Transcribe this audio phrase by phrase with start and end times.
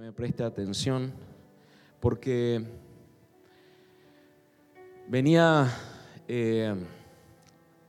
[0.00, 1.12] me preste atención
[1.98, 2.64] porque
[5.08, 5.68] venía
[6.28, 6.72] eh,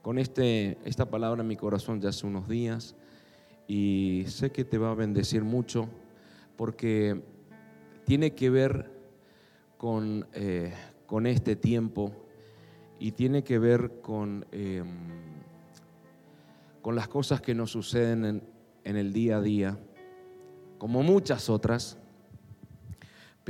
[0.02, 2.96] con este, esta palabra en mi corazón ya hace unos días
[3.68, 5.88] y sé que te va a bendecir mucho
[6.56, 7.22] porque
[8.06, 8.90] tiene que ver
[9.78, 10.74] con, eh,
[11.06, 12.12] con este tiempo
[12.98, 14.82] y tiene que ver con, eh,
[16.82, 18.42] con las cosas que nos suceden en,
[18.82, 19.78] en el día a día
[20.80, 21.98] como muchas otras,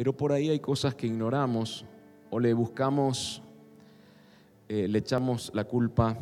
[0.01, 1.85] pero por ahí hay cosas que ignoramos
[2.31, 3.43] o le buscamos,
[4.67, 6.17] eh, le echamos la culpa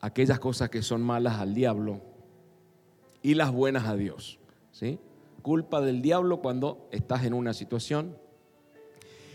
[0.00, 2.00] a aquellas cosas que son malas al diablo
[3.20, 4.38] y las buenas a Dios.
[4.72, 4.98] ¿sí?
[5.42, 8.16] Culpa del diablo cuando estás en una situación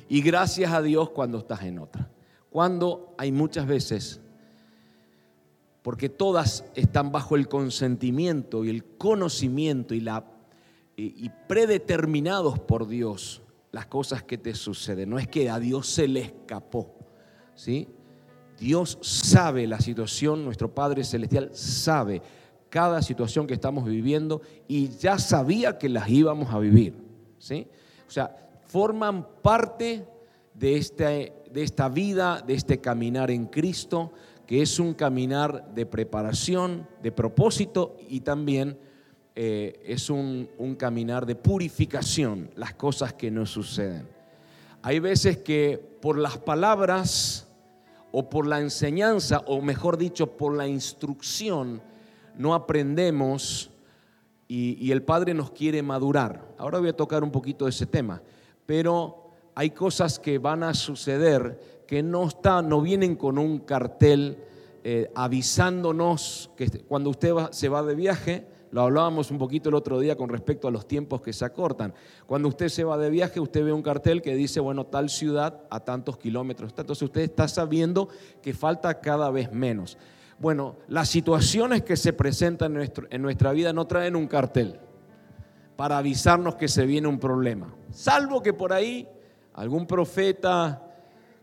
[0.10, 2.10] y gracias a Dios cuando estás en otra.
[2.50, 4.20] Cuando hay muchas veces
[5.84, 10.26] porque todas están bajo el consentimiento y el conocimiento y la
[11.04, 15.10] y predeterminados por Dios las cosas que te suceden.
[15.10, 16.94] No es que a Dios se le escapó,
[17.56, 17.88] ¿sí?
[18.60, 22.22] Dios sabe la situación, nuestro Padre Celestial sabe
[22.70, 26.96] cada situación que estamos viviendo y ya sabía que las íbamos a vivir,
[27.40, 27.68] ¿sí?
[28.08, 28.36] O sea,
[28.68, 30.08] forman parte
[30.54, 34.12] de, este, de esta vida, de este caminar en Cristo,
[34.46, 38.78] que es un caminar de preparación, de propósito y también
[39.36, 44.08] eh, es un, caminar de purificación, las cosas que nos suceden.
[44.82, 47.48] Hay veces que por las palabras
[48.12, 51.82] o por la enseñanza, o mejor dicho, por la instrucción,
[52.38, 53.70] no aprendemos
[54.48, 56.56] y, y, el Padre nos quiere madurar.
[56.58, 58.22] Ahora voy a tocar un poquito de ese tema,
[58.66, 64.38] pero hay cosas que van a suceder que no, está, no vienen con un cartel
[64.84, 70.00] eh, avisándonos que cuando usted se va de viaje, lo hablábamos un poquito el otro
[70.00, 71.94] día con respecto a los tiempos que se acortan.
[72.26, 75.62] Cuando usted se va de viaje, usted ve un cartel que dice, bueno, tal ciudad
[75.70, 76.74] a tantos kilómetros.
[76.78, 78.08] Entonces usted está sabiendo
[78.42, 79.98] que falta cada vez menos.
[80.40, 84.80] Bueno, las situaciones que se presentan en, en nuestra vida no traen un cartel
[85.76, 87.76] para avisarnos que se viene un problema.
[87.92, 89.06] Salvo que por ahí
[89.54, 90.88] algún profeta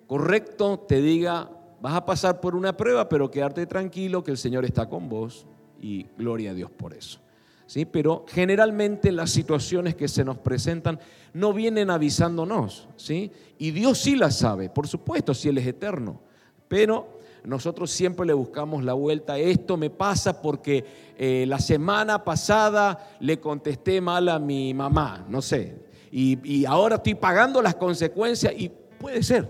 [0.07, 1.51] correcto te diga,
[1.83, 5.47] vas a pasar por una prueba, pero quedarte tranquilo que el Señor está con vos
[5.81, 7.21] y gloria a Dios por eso.
[7.67, 7.85] ¿Sí?
[7.85, 10.99] Pero generalmente las situaciones que se nos presentan
[11.35, 13.31] no vienen avisándonos, ¿sí?
[13.59, 16.23] Y Dios sí las sabe, por supuesto, si Él es eterno,
[16.67, 19.39] pero nosotros siempre le buscamos la vuelta.
[19.39, 20.85] Esto me pasa porque
[21.19, 25.77] eh, la semana pasada le contesté mal a mi mamá, no sé,
[26.11, 29.47] y, y ahora estoy pagando las consecuencias y puede ser,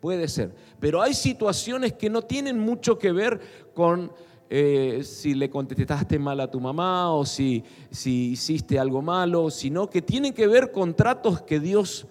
[0.00, 0.54] puede ser.
[0.80, 3.40] Pero hay situaciones que no tienen mucho que ver
[3.74, 4.10] con
[4.50, 9.88] eh, si le contestaste mal a tu mamá o si, si hiciste algo malo, sino
[9.88, 12.06] que tienen que ver con tratos que Dios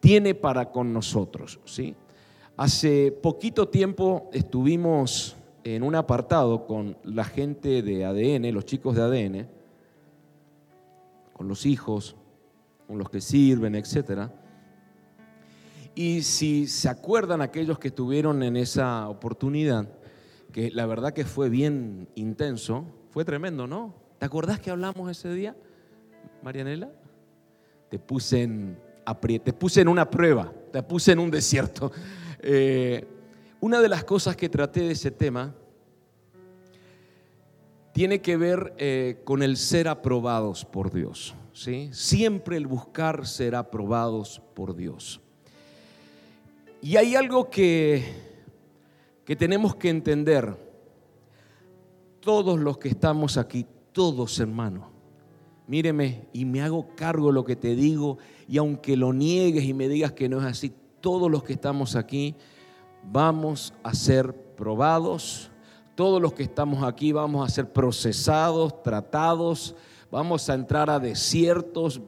[0.00, 1.60] tiene para con nosotros.
[1.64, 1.94] ¿sí?
[2.56, 9.02] Hace poquito tiempo estuvimos en un apartado con la gente de ADN, los chicos de
[9.02, 9.48] ADN,
[11.32, 12.16] con los hijos,
[12.86, 14.28] con los que sirven, etc.
[15.94, 19.88] Y si se acuerdan aquellos que estuvieron en esa oportunidad,
[20.54, 23.92] que la verdad que fue bien intenso, fue tremendo, ¿no?
[24.20, 25.56] ¿Te acordás que hablamos ese día,
[26.44, 26.92] Marianela?
[27.88, 28.78] Te puse en,
[29.42, 31.92] te puse en una prueba, te puse en un desierto.
[32.46, 33.06] Eh,
[33.60, 35.54] una de las cosas que traté de ese tema
[37.92, 41.34] tiene que ver eh, con el ser aprobados por Dios.
[41.54, 41.88] ¿sí?
[41.90, 45.22] Siempre el buscar ser aprobados por Dios.
[46.82, 48.33] Y hay algo que
[49.24, 50.56] que tenemos que entender,
[52.20, 54.86] todos los que estamos aquí, todos hermanos,
[55.66, 58.18] míreme y me hago cargo de lo que te digo
[58.48, 61.96] y aunque lo niegues y me digas que no es así, todos los que estamos
[61.96, 62.34] aquí
[63.10, 65.50] vamos a ser probados,
[65.94, 69.74] todos los que estamos aquí vamos a ser procesados, tratados,
[70.10, 72.00] vamos a entrar a desiertos,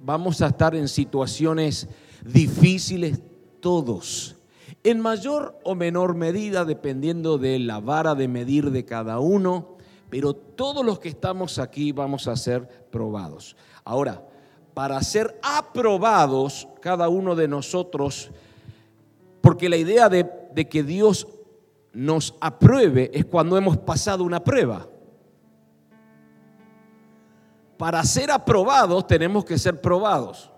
[0.00, 1.88] vamos a estar en situaciones
[2.24, 3.20] difíciles,
[3.60, 4.36] todos
[4.84, 9.78] en mayor o menor medida dependiendo de la vara de medir de cada uno,
[10.10, 13.56] pero todos los que estamos aquí vamos a ser probados.
[13.82, 14.22] Ahora,
[14.74, 18.30] para ser aprobados cada uno de nosotros,
[19.40, 21.26] porque la idea de, que Dios
[21.94, 24.86] nos apruebe es cuando hemos pasado una prueba.
[27.78, 30.53] Para ser aprobados tenemos que ser probados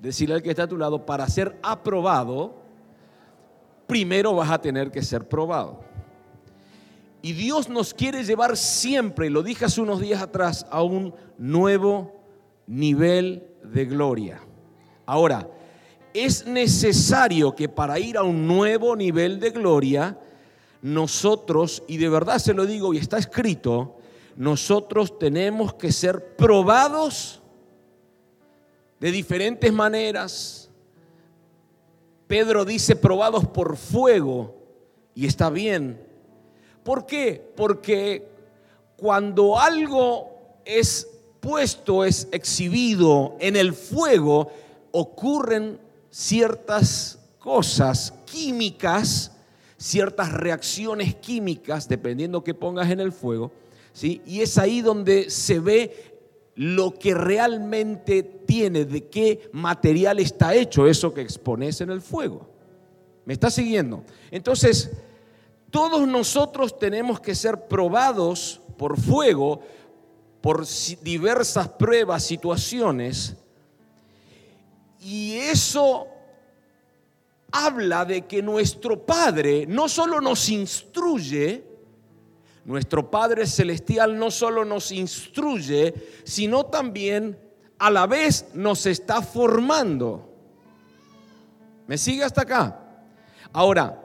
[0.00, 2.54] decirle al que está a tu lado, para ser aprobado,
[3.86, 5.80] primero vas a tener que ser probado.
[7.22, 12.20] Y Dios nos quiere llevar siempre, lo dije hace unos días atrás, a un nuevo
[12.66, 14.40] nivel de gloria.
[15.04, 15.48] Ahora,
[16.14, 20.18] es necesario que para ir a un nuevo nivel de gloria,
[20.82, 23.98] nosotros, y de verdad se lo digo y está escrito,
[24.36, 27.39] nosotros tenemos que ser probados
[29.00, 30.68] de diferentes maneras.
[32.26, 34.54] Pedro dice probados por fuego
[35.14, 36.00] y está bien.
[36.84, 37.42] ¿Por qué?
[37.56, 38.28] Porque
[38.96, 40.30] cuando algo
[40.64, 41.08] es
[41.40, 44.52] puesto, es exhibido en el fuego,
[44.92, 45.80] ocurren
[46.10, 49.32] ciertas cosas químicas,
[49.78, 53.50] ciertas reacciones químicas, dependiendo que pongas en el fuego,
[53.92, 54.20] ¿sí?
[54.26, 56.19] Y es ahí donde se ve
[56.60, 62.50] lo que realmente tiene, de qué material está hecho eso que expones en el fuego.
[63.24, 64.04] ¿Me está siguiendo?
[64.30, 64.90] Entonces,
[65.70, 69.62] todos nosotros tenemos que ser probados por fuego,
[70.42, 70.66] por
[71.00, 73.36] diversas pruebas, situaciones,
[75.00, 76.08] y eso
[77.52, 81.64] habla de que nuestro Padre no solo nos instruye,
[82.70, 87.36] nuestro Padre Celestial no solo nos instruye, sino también
[87.80, 90.32] a la vez nos está formando.
[91.88, 92.80] ¿Me sigue hasta acá?
[93.52, 94.00] Ahora,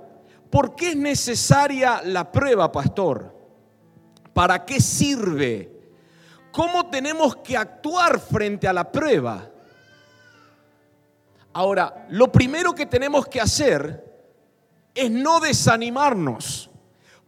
[0.50, 3.36] ¿por qué es necesaria la prueba, pastor?
[4.34, 5.72] ¿Para qué sirve?
[6.52, 9.48] ¿Cómo tenemos que actuar frente a la prueba?
[11.54, 14.04] Ahora, lo primero que tenemos que hacer
[14.96, 16.72] es no desanimarnos,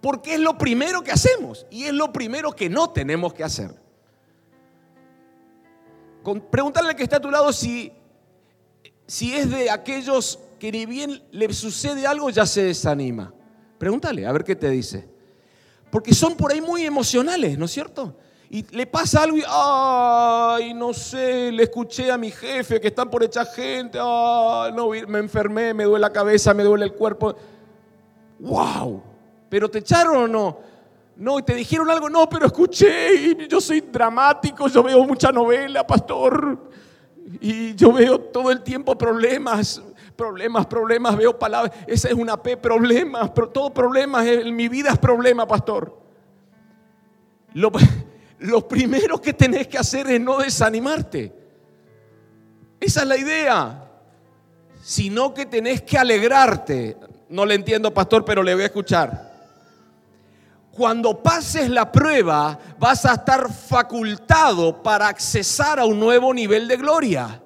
[0.07, 3.71] porque es lo primero que hacemos y es lo primero que no tenemos que hacer.
[6.49, 7.91] Pregúntale al que está a tu lado si,
[9.05, 13.33] si es de aquellos que ni bien le sucede algo ya se desanima.
[13.77, 15.09] Pregúntale, a ver qué te dice.
[15.91, 18.15] Porque son por ahí muy emocionales, ¿no es cierto?
[18.49, 23.09] y le pasa algo y, ay, no sé, le escuché a mi jefe que están
[23.09, 27.35] por echar gente, ay, no, me enfermé, me duele la cabeza, me duele el cuerpo.
[28.39, 29.16] ¡Wow!
[29.49, 30.59] ¿Pero te echaron o no?
[31.17, 35.85] No, y te dijeron algo, no, pero escuché, yo soy dramático, yo veo mucha novela,
[35.85, 36.69] pastor,
[37.41, 39.81] y yo veo todo el tiempo problemas,
[40.15, 44.99] problemas, problemas, veo palabras, esa es una P, problemas, todo problemas, en mi vida es
[44.99, 45.99] problema, pastor.
[47.53, 47.71] Lo,
[48.39, 51.33] lo primero que tenés que hacer es no desanimarte.
[52.79, 53.83] Esa es la idea.
[54.83, 56.95] Sino que tenés que alegrarte.
[57.29, 59.26] No le entiendo, pastor, pero le voy a escuchar.
[60.77, 66.77] Cuando pases la prueba, vas a estar facultado para accesar a un nuevo nivel de
[66.77, 67.41] gloria.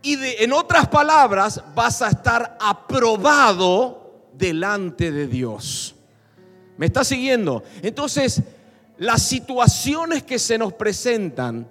[0.00, 5.96] Y en otras palabras, vas a estar aprobado delante de Dios.
[6.76, 7.64] ¿Me está siguiendo?
[7.82, 8.40] Entonces,
[8.98, 11.68] las situaciones que se nos presentan,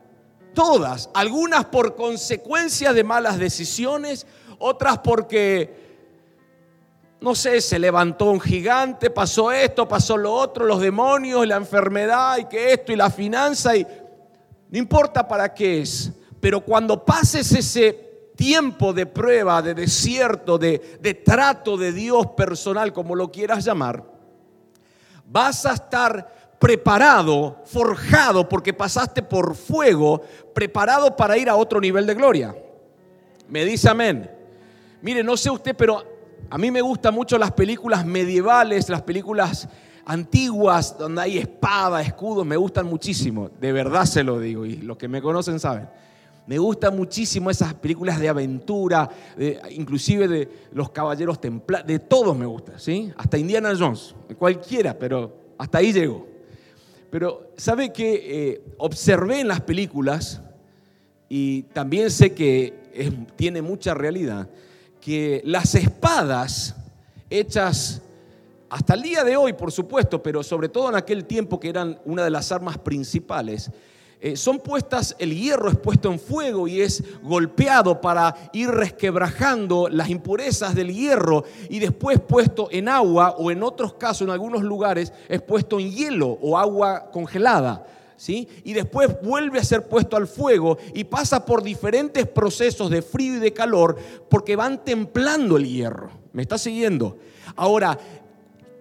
[0.53, 4.27] todas, algunas por consecuencia de malas decisiones,
[4.59, 5.88] otras porque,
[7.21, 12.37] no sé, se levantó un gigante, pasó esto, pasó lo otro, los demonios, la enfermedad
[12.37, 13.85] y que esto y la finanza y
[14.69, 20.97] no importa para qué es, pero cuando pases ese tiempo de prueba, de desierto, de,
[21.01, 24.03] de trato de Dios personal, como lo quieras llamar,
[25.25, 30.21] vas a estar preparado, forjado, porque pasaste por fuego,
[30.53, 32.55] preparado para ir a otro nivel de gloria.
[33.47, 34.29] Me dice amén.
[35.01, 36.08] Mire, no sé usted, pero
[36.49, 39.67] a mí me gustan mucho las películas medievales, las películas
[40.05, 43.49] antiguas, donde hay espada, escudos, me gustan muchísimo.
[43.59, 45.87] De verdad se lo digo, y los que me conocen saben.
[46.47, 49.07] Me gustan muchísimo esas películas de aventura,
[49.69, 53.13] inclusive de los caballeros templarios, de todos me gusta, ¿sí?
[53.17, 56.27] Hasta Indiana Jones, cualquiera, pero hasta ahí llego.
[57.11, 58.13] Pero sabe que
[58.51, 60.41] eh, observé en las películas
[61.27, 62.73] y también sé que
[63.35, 64.49] tiene mucha realidad,
[65.01, 66.75] que las espadas
[67.29, 68.01] hechas
[68.69, 71.99] hasta el día de hoy, por supuesto, pero sobre todo en aquel tiempo que eran
[72.05, 73.71] una de las armas principales,
[74.21, 79.87] eh, son puestas, el hierro es puesto en fuego y es golpeado para ir resquebrajando
[79.89, 84.61] las impurezas del hierro y después puesto en agua o en otros casos, en algunos
[84.61, 87.85] lugares, es puesto en hielo o agua congelada.
[88.19, 88.49] ¿Sí?
[88.65, 93.37] Y después vuelve a ser puesto al fuego y pasa por diferentes procesos de frío
[93.37, 93.95] y de calor
[94.29, 96.11] porque van templando el hierro.
[96.33, 97.17] ¿Me está siguiendo?
[97.55, 97.97] Ahora,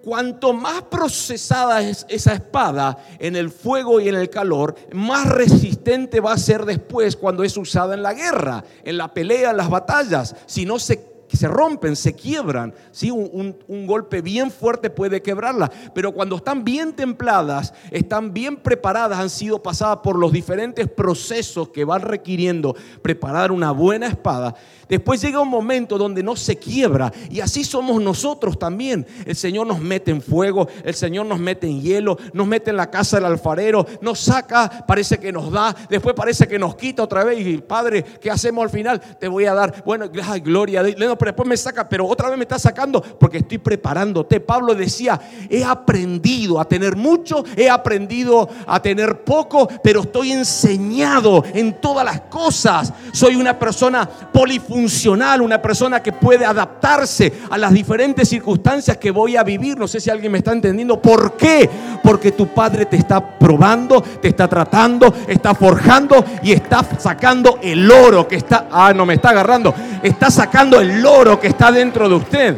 [0.02, 6.18] cuanto más procesada es esa espada en el fuego y en el calor, más resistente
[6.18, 9.70] va a ser después cuando es usada en la guerra, en la pelea, en las
[9.70, 10.34] batallas.
[10.46, 11.00] Si no se
[11.36, 12.74] se rompen, se quiebran.
[12.90, 13.10] ¿sí?
[13.10, 19.18] Un, un, golpe bien fuerte puede quebrarlas, pero cuando están bien templadas, están bien preparadas,
[19.18, 24.54] han sido pasadas por los diferentes procesos que van requiriendo preparar una buena espada.
[24.88, 29.06] Después llega un momento donde no se quiebra y así somos nosotros también.
[29.26, 32.76] El Señor nos mete en fuego, el Señor nos mete en hielo, nos mete en
[32.76, 37.02] la casa del alfarero, nos saca, parece que nos da, después parece que nos quita
[37.02, 39.00] otra vez y Padre, ¿qué hacemos al final?
[39.00, 40.08] Te voy a dar, bueno,
[40.42, 44.40] gloria, pero después me saca, pero otra vez me está sacando porque estoy preparándote.
[44.40, 51.44] Pablo decía, he aprendido a tener mucho, he aprendido a tener poco, pero estoy enseñado
[51.52, 52.92] en todas las cosas.
[53.12, 59.10] Soy una persona polifuncional funcional, una persona que puede adaptarse a las diferentes circunstancias que
[59.10, 59.76] voy a vivir.
[59.76, 61.02] No sé si alguien me está entendiendo.
[61.02, 61.68] ¿Por qué?
[62.00, 67.90] Porque tu padre te está probando, te está tratando, está forjando y está sacando el
[67.90, 72.08] oro que está, ah, no me está agarrando, está sacando el oro que está dentro
[72.08, 72.56] de usted.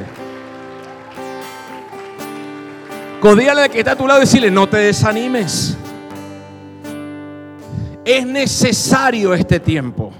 [3.19, 5.75] Codíale que está a tu lado y decirle, no te desanimes.
[8.05, 10.12] Es necesario este tiempo.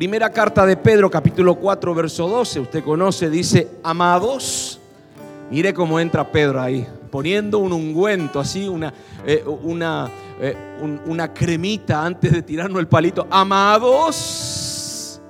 [0.00, 4.80] Primera carta de Pedro, capítulo 4, verso 12, usted conoce, dice, amados,
[5.50, 8.94] mire cómo entra Pedro ahí, poniendo un ungüento, así, una,
[9.26, 10.56] eh, una, eh,
[11.04, 13.26] una cremita antes de tirarnos el palito.
[13.30, 15.20] Amados,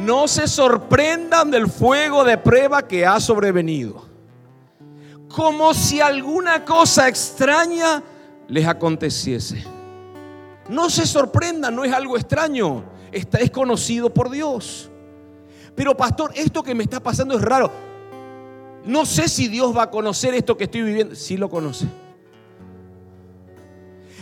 [0.00, 4.04] no se sorprendan del fuego de prueba que ha sobrevenido,
[5.28, 8.02] como si alguna cosa extraña
[8.48, 9.62] les aconteciese.
[10.68, 14.90] No se sorprendan, no es algo extraño es conocido por Dios.
[15.74, 17.70] Pero pastor, esto que me está pasando es raro.
[18.84, 21.14] No sé si Dios va a conocer esto que estoy viviendo.
[21.14, 21.86] Sí lo conoce.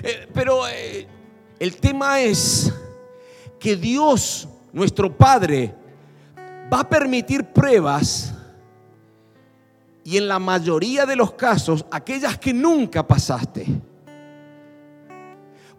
[0.03, 1.07] Eh, pero eh,
[1.59, 2.73] el tema es
[3.59, 5.75] que Dios, nuestro Padre,
[6.73, 8.35] va a permitir pruebas
[10.05, 13.67] y en la mayoría de los casos, aquellas que nunca pasaste.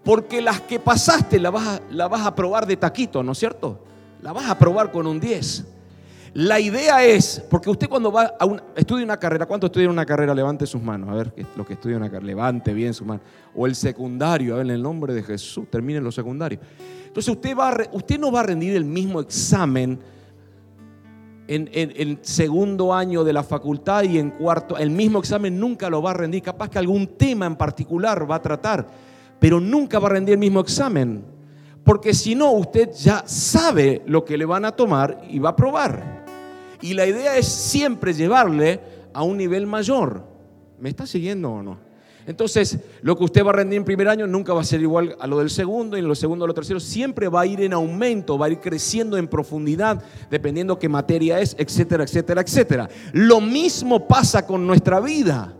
[0.03, 3.38] Porque las que pasaste las vas, a, la vas a probar de taquito, ¿no es
[3.38, 3.79] cierto?
[4.22, 5.65] La vas a probar con un 10.
[6.34, 10.05] La idea es, porque usted cuando va a un, estudia una carrera, ¿cuánto estudia una
[10.05, 10.34] carrera?
[10.34, 13.24] Levante sus manos, a ver, lo que estudia una carrera, levante bien sus manos.
[13.53, 16.60] O el secundario, a ver, en el nombre de Jesús, termine lo secundario.
[17.05, 20.00] Entonces usted, va usted no va a rendir el mismo examen
[21.48, 26.01] en, en, segundo año de la facultad y en cuarto, el mismo examen nunca lo
[26.01, 28.88] va a rendir, capaz que algún tema en particular va a tratar
[29.41, 31.25] pero nunca va a rendir el mismo examen.
[31.83, 35.55] Porque si no, usted ya sabe lo que le van a tomar y va a
[35.55, 36.25] probar.
[36.79, 38.79] Y la idea es siempre llevarle
[39.12, 40.24] a un nivel mayor.
[40.79, 41.79] ¿Me está siguiendo o no?
[42.27, 45.15] Entonces, lo que usted va a rendir en primer año nunca va a ser igual
[45.19, 46.79] a lo del segundo, y en lo segundo a lo tercero.
[46.79, 51.39] Siempre va a ir en aumento, va a ir creciendo en profundidad, dependiendo qué materia
[51.39, 52.89] es, etcétera, etcétera, etcétera.
[53.13, 55.51] Lo mismo pasa con nuestra vida.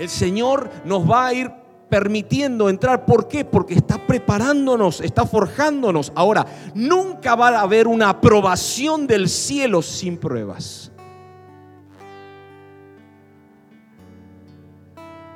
[0.00, 3.04] El Señor nos va a ir permitiendo entrar.
[3.04, 3.44] ¿Por qué?
[3.44, 6.12] Porque está preparándonos, está forjándonos.
[6.14, 10.90] Ahora, nunca va a haber una aprobación del cielo sin pruebas.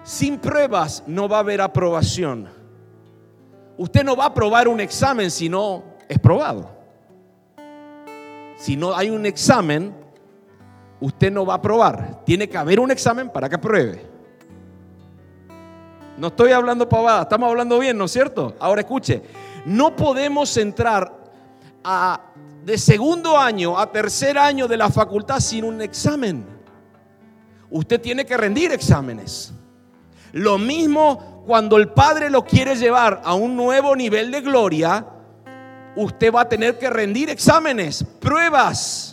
[0.02, 2.48] Sin pruebas no va a haber aprobación.
[3.76, 6.68] Usted no va a aprobar un examen si no es probado.
[8.56, 9.94] Si no hay un examen,
[11.00, 12.24] usted no va a aprobar.
[12.24, 14.09] Tiene que haber un examen para que apruebe.
[16.20, 18.54] No estoy hablando pavada, estamos hablando bien, ¿no es cierto?
[18.60, 19.22] Ahora escuche,
[19.64, 21.10] no podemos entrar
[21.82, 22.20] a,
[22.62, 26.44] de segundo año a tercer año de la facultad sin un examen.
[27.70, 29.54] Usted tiene que rendir exámenes.
[30.32, 35.06] Lo mismo cuando el Padre lo quiere llevar a un nuevo nivel de gloria,
[35.96, 39.09] usted va a tener que rendir exámenes, pruebas.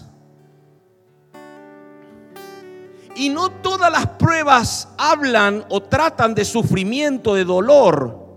[3.17, 8.27] Y no todas las pruebas hablan o tratan de sufrimiento, de dolor,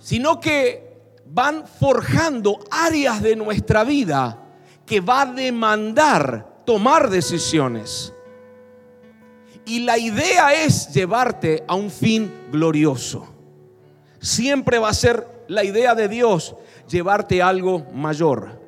[0.00, 0.90] sino que
[1.26, 4.38] van forjando áreas de nuestra vida
[4.84, 8.12] que va a demandar tomar decisiones.
[9.66, 13.28] Y la idea es llevarte a un fin glorioso.
[14.18, 16.56] Siempre va a ser la idea de Dios
[16.88, 18.59] llevarte a algo mayor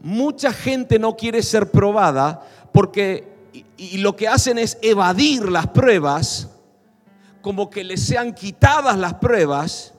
[0.00, 3.38] mucha gente no quiere ser probada porque
[3.76, 6.48] y, lo que hacen es evadir las pruebas,
[7.40, 9.94] como que les sean quitadas las pruebas.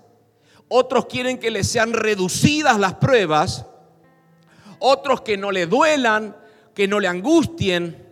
[0.68, 3.66] Otros quieren que les sean reducidas las pruebas.
[4.80, 6.36] Otros que no le duelan,
[6.76, 8.06] que no le angustien.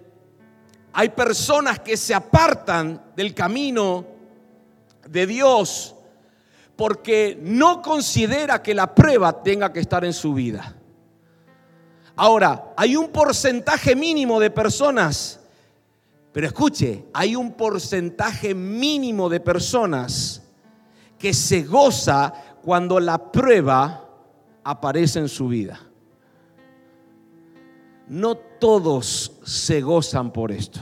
[0.94, 4.06] Hay personas que se apartan del camino
[5.08, 5.96] de Dios
[6.76, 10.77] porque no considera que la prueba tenga que estar en su vida.
[12.20, 15.40] Ahora, hay un porcentaje mínimo de personas,
[16.34, 20.42] pero escuche, hay un porcentaje mínimo de personas
[21.20, 22.34] que se goza
[22.64, 24.10] cuando la prueba
[24.64, 25.80] aparece en su vida.
[28.08, 30.80] No todos se gozan por esto.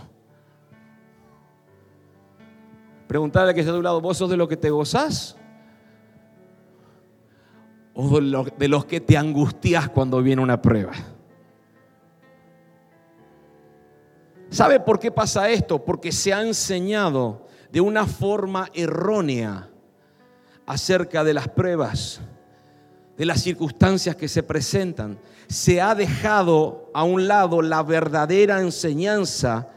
[3.08, 5.36] Preguntarle que está a tu lado, ¿vos sos de lo que te gozás?
[7.94, 10.94] ¿O de los que te angustias cuando viene una prueba?
[14.50, 15.84] ¿Sabe por qué pasa esto?
[15.84, 19.70] Porque se ha enseñado de una forma errónea
[20.66, 22.22] acerca de las pruebas,
[23.18, 25.20] de las circunstancias que se presentan.
[25.48, 29.70] Se ha dejado a un lado la verdadera enseñanza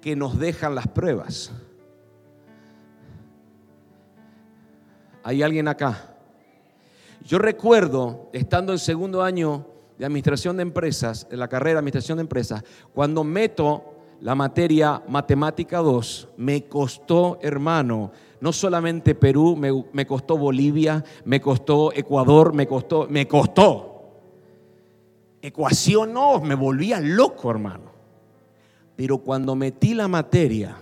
[0.00, 1.50] que nos dejan las pruebas.
[5.22, 6.14] ¿Hay alguien acá?
[7.24, 9.66] Yo recuerdo, estando en segundo año
[9.98, 13.93] de administración de empresas, en la carrera de administración de empresas, cuando meto
[14.24, 21.92] la materia matemática 2, me costó, hermano, no solamente Perú, me, costó Bolivia, me costó
[21.92, 24.22] Ecuador, me costó, me costó.
[25.42, 27.92] Ecuación no, me volvía loco, hermano.
[28.96, 30.74] Pero cuando metí la materia,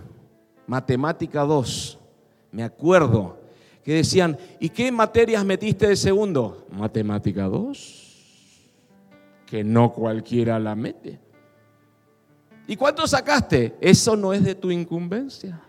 [0.69, 1.99] matemática 2,
[2.53, 3.41] me acuerdo
[3.83, 6.69] que decían, ¿y qué materias metiste de segundo?
[6.71, 8.73] Matemática 2,
[9.47, 11.32] que no cualquiera la mete.
[12.67, 13.77] ¿Y cuánto sacaste?
[13.81, 15.61] Eso no es de tu incumbencia.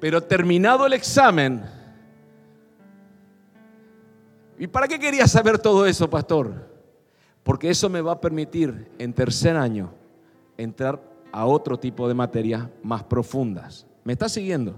[0.00, 1.62] Pero terminado el examen,
[4.58, 6.68] ¿y para qué quería saber todo eso, pastor?
[7.42, 9.92] Porque eso me va a permitir en tercer año
[10.58, 11.00] entrar
[11.32, 13.86] a otro tipo de materias más profundas.
[14.04, 14.76] ¿Me está siguiendo?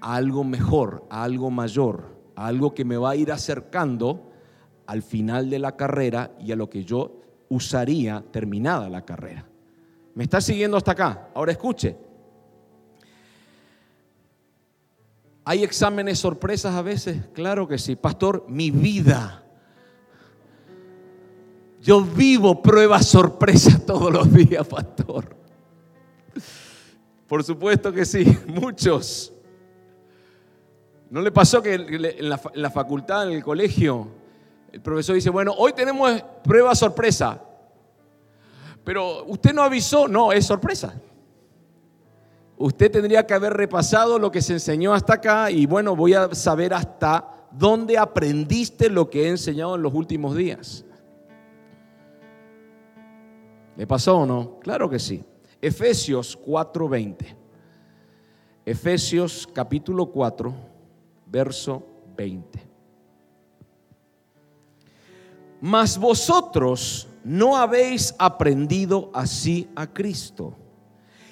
[0.00, 4.29] Algo mejor, algo mayor, algo que me va a ir acercando
[4.90, 9.46] al final de la carrera y a lo que yo usaría terminada la carrera.
[10.16, 11.28] ¿Me está siguiendo hasta acá?
[11.32, 11.96] Ahora escuche.
[15.44, 17.28] ¿Hay exámenes sorpresas a veces?
[17.32, 17.94] Claro que sí.
[17.94, 19.44] Pastor, mi vida.
[21.80, 25.36] Yo vivo pruebas sorpresas todos los días, pastor.
[27.28, 29.32] Por supuesto que sí, muchos.
[31.10, 34.18] ¿No le pasó que en la, facultad, en el colegio,
[34.72, 37.40] el profesor dice, bueno, hoy tenemos prueba sorpresa,
[38.84, 40.94] pero usted no avisó, no, es sorpresa
[42.60, 46.34] usted tendría que haber repasado lo que se enseñó hasta acá y bueno, voy a
[46.34, 50.84] saber hasta dónde aprendiste lo que he enseñado en los últimos días.
[53.76, 54.58] ¿Le pasó o no?
[54.60, 55.24] Claro que sí.
[55.62, 57.34] Efesios 4:20.
[58.66, 60.54] Efesios capítulo 4,
[61.26, 61.82] verso
[62.14, 62.69] 20.
[65.60, 70.56] Mas vosotros no habéis aprendido así a Cristo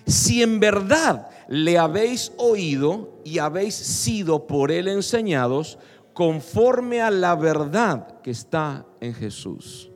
[0.08, 5.78] si en verdad le habéis oído y habéis sido por él enseñados
[6.14, 9.90] conforme a la verdad que está en Jesús.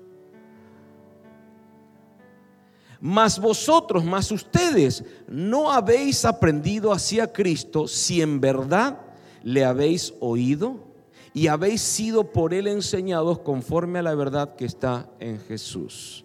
[3.00, 9.00] Mas vosotros, mas ustedes, no habéis aprendido hacia Cristo si en verdad
[9.42, 10.91] le habéis oído
[11.34, 16.24] y habéis sido por él enseñados conforme a la verdad que está en Jesús.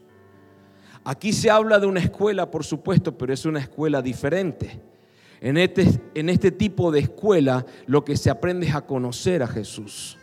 [1.04, 4.82] Aquí se habla de una escuela, por supuesto, pero es una escuela diferente.
[5.40, 9.48] En este, en este tipo de escuela lo que se aprende es a conocer a
[9.48, 10.18] Jesús.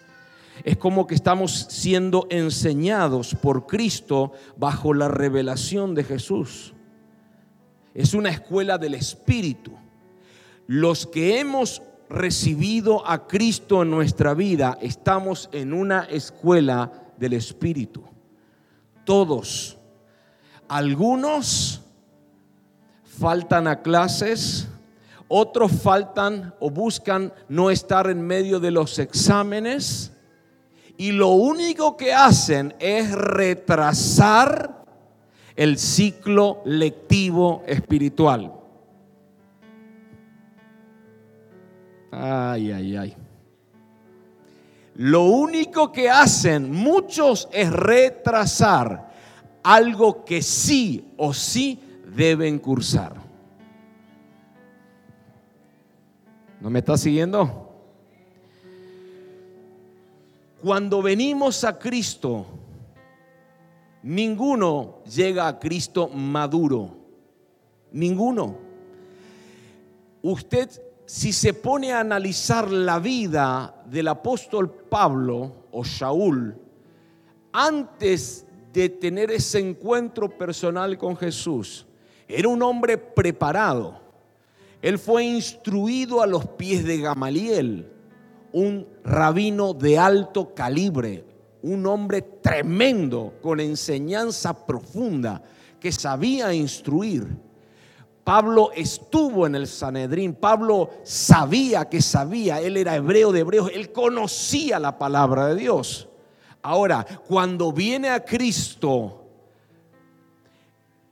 [0.62, 6.74] Es como que estamos siendo enseñados por Cristo bajo la revelación de Jesús.
[7.94, 9.72] Es una escuela del Espíritu.
[10.66, 11.82] Los que hemos
[12.14, 18.04] recibido a Cristo en nuestra vida estamos en una escuela del Espíritu.
[19.04, 19.78] Todos
[20.68, 21.82] algunos
[23.04, 24.68] faltan a clases,
[25.28, 30.12] otros faltan o buscan no estar en medio de los exámenes
[30.96, 34.84] y lo único que hacen es retrasar
[35.56, 38.63] el ciclo lectivo espiritual.
[42.16, 43.16] Ay, ay, ay.
[44.96, 49.12] Lo único que hacen muchos es retrasar
[49.64, 51.80] algo que sí o sí
[52.14, 53.14] deben cursar.
[56.60, 57.72] ¿No me está siguiendo?
[60.62, 62.46] Cuando venimos a Cristo,
[64.04, 66.96] ninguno llega a Cristo maduro.
[67.90, 68.62] Ninguno.
[70.22, 70.70] usted
[71.06, 76.56] si se pone a analizar la vida del apóstol Pablo o Shaul,
[77.52, 81.86] antes de tener ese encuentro personal con Jesús,
[82.26, 84.00] era un hombre preparado.
[84.82, 87.90] Él fue instruido a los pies de Gamaliel,
[88.52, 91.24] un rabino de alto calibre,
[91.62, 95.42] un hombre tremendo, con enseñanza profunda,
[95.80, 97.26] que sabía instruir.
[98.24, 103.92] Pablo estuvo en el Sanedrín, Pablo sabía que sabía, él era hebreo de hebreos, él
[103.92, 106.08] conocía la palabra de Dios.
[106.62, 109.20] Ahora, cuando viene a Cristo,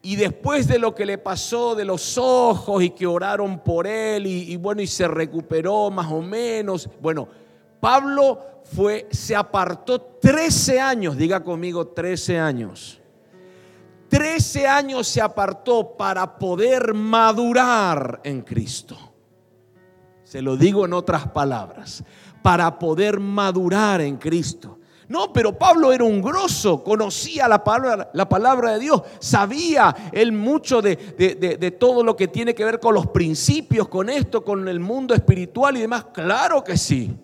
[0.01, 4.27] y después de lo que le pasó de los ojos y que oraron por él
[4.27, 7.29] y, bueno, y se recuperó más o menos, bueno,
[7.79, 13.02] Pablo fue, se apartó 13 años, diga conmigo 13 años
[14.13, 18.95] 13 años se apartó para poder madurar en Cristo.
[20.23, 22.05] Se lo digo en otras palabras,
[22.43, 24.81] para poder madurar en Cristo.
[25.09, 30.33] No, pero Pablo era un grosso, conocía la palabra, la palabra de Dios, sabía él
[30.33, 34.69] mucho de, de, todo lo que tiene que ver con los principios, con esto, con
[34.69, 36.09] el mundo espiritual y demás.
[36.13, 37.17] Claro que sí,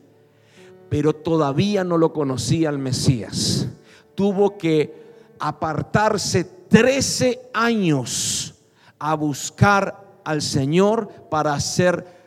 [0.88, 3.68] pero todavía no lo conocía el Mesías.
[4.14, 5.07] Tuvo que
[5.38, 8.54] apartarse 13 años
[8.98, 12.18] a buscar al Señor para ser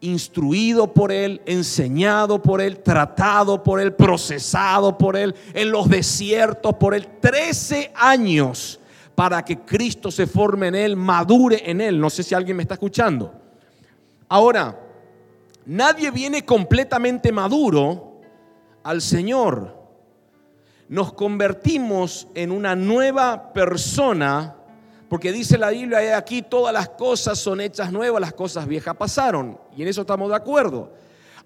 [0.00, 6.74] instruido por Él, enseñado por Él, tratado por Él, procesado por Él, en los desiertos
[6.74, 7.08] por Él.
[7.20, 8.80] 13 años
[9.14, 12.00] para que Cristo se forme en Él, madure en Él.
[12.00, 13.32] No sé si alguien me está escuchando.
[14.28, 14.78] Ahora,
[15.66, 18.20] nadie viene completamente maduro
[18.84, 19.77] al Señor
[20.88, 24.56] nos convertimos en una nueva persona,
[25.08, 29.58] porque dice la Biblia, aquí todas las cosas son hechas nuevas, las cosas viejas pasaron,
[29.76, 30.92] y en eso estamos de acuerdo.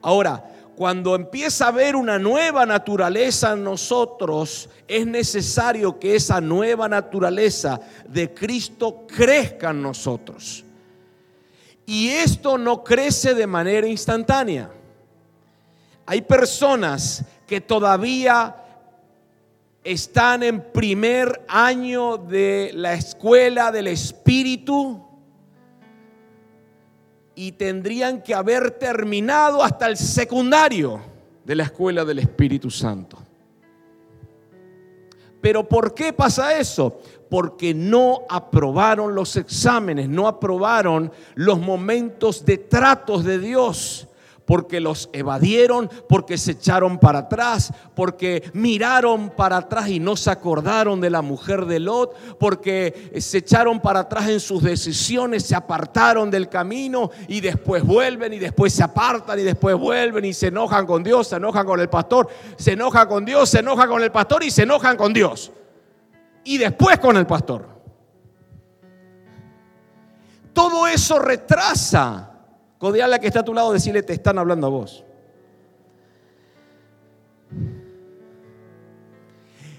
[0.01, 0.45] Ahora,
[0.77, 7.81] cuando empieza a haber una nueva naturaleza en nosotros, es necesario que esa nueva naturaleza
[8.09, 10.65] de Cristo crezca en nosotros.
[11.85, 14.71] Y esto no crece de manera instantánea.
[16.07, 18.57] Hay personas que todavía
[19.85, 25.03] están en primer año de la escuela del Espíritu
[27.35, 31.01] y tendrían que haber terminado hasta el secundario
[31.45, 33.18] de la escuela del Espíritu Santo.
[35.40, 37.01] Pero ¿por qué pasa eso?
[37.29, 44.07] Porque no aprobaron los exámenes, no aprobaron los momentos de tratos de Dios
[44.53, 50.31] porque los evadieron, porque se echaron para atrás, porque miraron para atrás y no se
[50.31, 55.55] acordaron de la mujer de Lot, porque se echaron para atrás en sus decisiones, se
[55.55, 60.49] apartaron del camino y después vuelven y después se apartan y después vuelven y se
[60.49, 64.03] enojan con Dios, se enojan con el pastor, se enojan con Dios, se enojan con
[64.03, 65.51] el pastor y se enojan con Dios.
[66.45, 67.71] Y después con el pastor.
[70.53, 72.32] Todo eso retrasa
[72.83, 75.05] Codeala que está a tu lado, decirle, te están hablando a vos.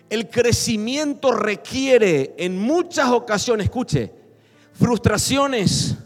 [0.09, 4.09] El crecimiento requiere en muchas ocasiones, escuche,
[4.71, 5.97] frustraciones,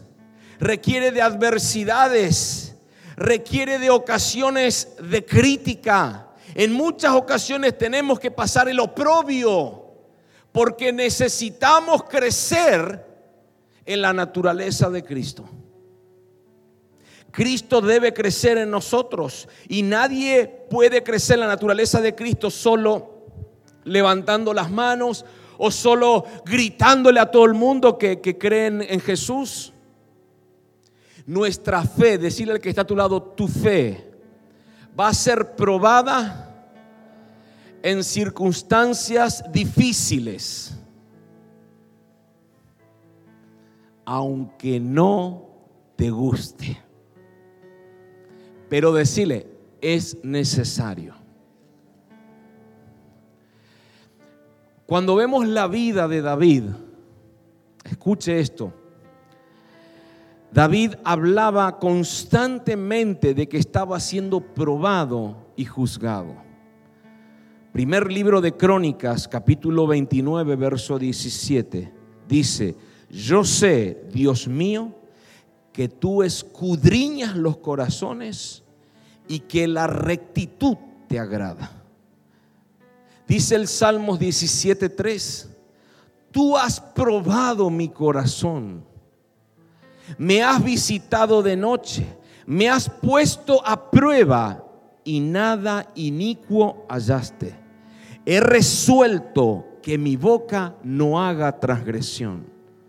[0.58, 2.74] requiere de adversidades,
[3.14, 6.30] requiere de ocasiones de crítica.
[6.56, 9.84] En muchas ocasiones tenemos que pasar el oprobio
[10.50, 13.06] porque necesitamos crecer
[13.86, 15.48] en la naturaleza de Cristo.
[17.30, 23.18] Cristo debe crecer en nosotros y nadie puede crecer la naturaleza de Cristo solo
[23.84, 25.24] levantando las manos
[25.58, 29.72] o solo gritándole a todo el mundo que, creen en Jesús.
[31.26, 34.10] Nuestra fe, decirle al que está a tu lado, tu fe
[34.98, 36.44] va a ser probada
[37.82, 40.74] en circunstancias difíciles,
[44.04, 45.48] aunque no
[45.96, 46.87] te guste
[48.68, 49.46] pero decirle,
[49.80, 51.14] es necesario.
[54.86, 56.64] Cuando vemos la vida de David,
[57.84, 58.72] escuche esto,
[60.50, 66.34] David hablaba constantemente de que estaba siendo probado y juzgado.
[67.72, 71.92] Primer libro de Crónicas, capítulo 29, verso 17,
[72.26, 72.74] dice,
[73.10, 74.97] yo sé, Dios mío,
[75.78, 78.64] que tú escudriñas los corazones
[79.28, 81.70] y que la rectitud te agrada.
[83.28, 85.46] Dice el Salmos 17:3,
[86.32, 88.84] tú has probado mi corazón
[90.18, 92.04] Me has visitado de noche,
[92.44, 94.64] me has puesto a prueba
[95.04, 97.54] y nada inicuo hallaste.
[98.26, 102.46] He resuelto que mi boca no haga transgresión.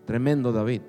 [0.07, 0.81] Tremendo David.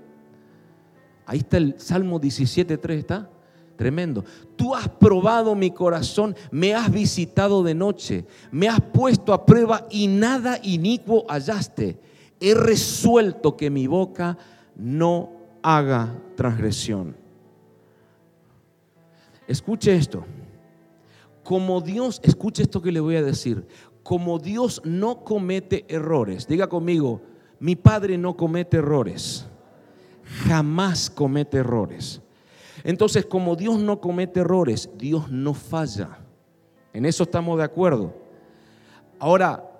[1.30, 3.30] Ahí está el Salmo 17.3, ¿está?
[3.76, 4.24] Tremendo.
[4.56, 9.86] Tú has probado mi corazón, me has visitado de noche, me has puesto a prueba
[9.92, 12.00] y nada inicuo hallaste.
[12.40, 14.38] He resuelto que mi boca
[14.74, 15.30] no
[15.62, 17.14] haga transgresión.
[19.46, 20.24] Escuche esto.
[21.44, 23.68] Como Dios, escuche esto que le voy a decir.
[24.02, 27.22] Como Dios no comete errores, diga conmigo,
[27.60, 29.46] mi Padre no comete errores.
[30.46, 32.20] Jamás comete errores.
[32.84, 36.18] Entonces, como Dios no comete errores, Dios no falla.
[36.92, 38.14] En eso estamos de acuerdo.
[39.18, 39.70] Ahora,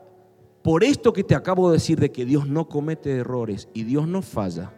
[0.63, 4.07] por esto que te acabo de decir de que Dios no comete errores y Dios
[4.07, 4.73] no falla,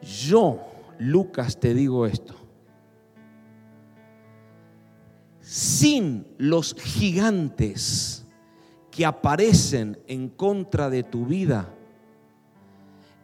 [0.00, 0.60] yo,
[0.98, 2.34] Lucas, te digo esto.
[5.40, 8.26] Sin los gigantes
[8.90, 11.74] que aparecen en contra de tu vida,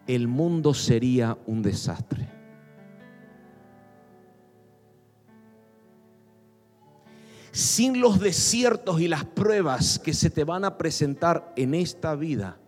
[0.06, 2.34] el mundo sería un desastre.
[7.54, 12.58] sin los desiertos y las pruebas que se te van a presentar en esta vida,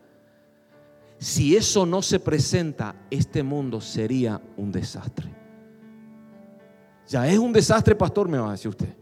[1.18, 5.28] si eso no se presenta, este mundo sería un desastre.
[7.08, 8.94] Ya es un desastre, pastor, me va a decir usted.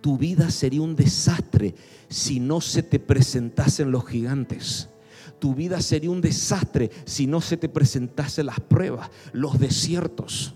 [0.00, 1.72] Tu vida sería un desastre
[2.08, 4.88] si no se te presentasen los gigantes.
[5.44, 10.54] Tu vida sería un desastre si no se te presentasen las pruebas, los desiertos,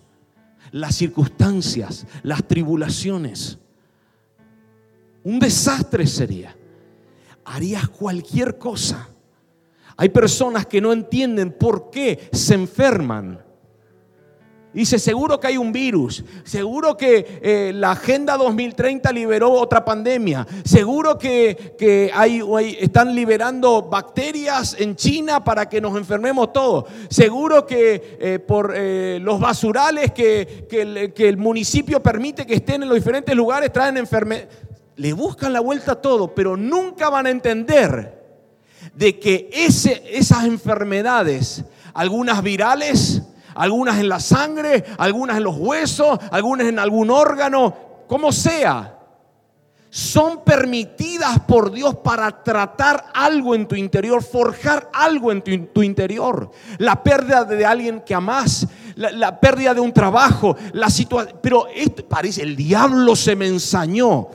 [0.73, 3.59] las circunstancias, las tribulaciones.
[5.25, 6.57] Un desastre sería.
[7.45, 9.11] Harías cualquier cosa.
[9.95, 13.45] Hay personas que no entienden por qué se enferman.
[14.73, 20.47] Dice, seguro que hay un virus, seguro que eh, la Agenda 2030 liberó otra pandemia,
[20.63, 22.43] seguro que, hay,
[22.79, 29.19] están liberando bacterias en China para que nos enfermemos todos, seguro que eh, por eh,
[29.23, 33.97] los basurales que, el, que el municipio permite que estén en los diferentes lugares traen
[33.97, 34.49] enfermedades
[34.99, 38.19] le buscan la vuelta a todo, pero nunca van a entender
[38.95, 43.23] de que ese, esas enfermedades, algunas virales,
[43.59, 47.75] algunas en la sangre, algunas en los huesos, algunas en algún órgano,
[48.07, 48.99] como sea,
[49.91, 55.43] son permitidas por Dios para tratar algo en tu interior, forjar algo en
[55.73, 56.51] tu, interior.
[56.79, 58.67] La pérdida de alguien que amas,
[58.97, 61.39] la, pérdida de un trabajo, la situación.
[61.43, 64.29] Pero esto, parece, el diablo se me ensañó.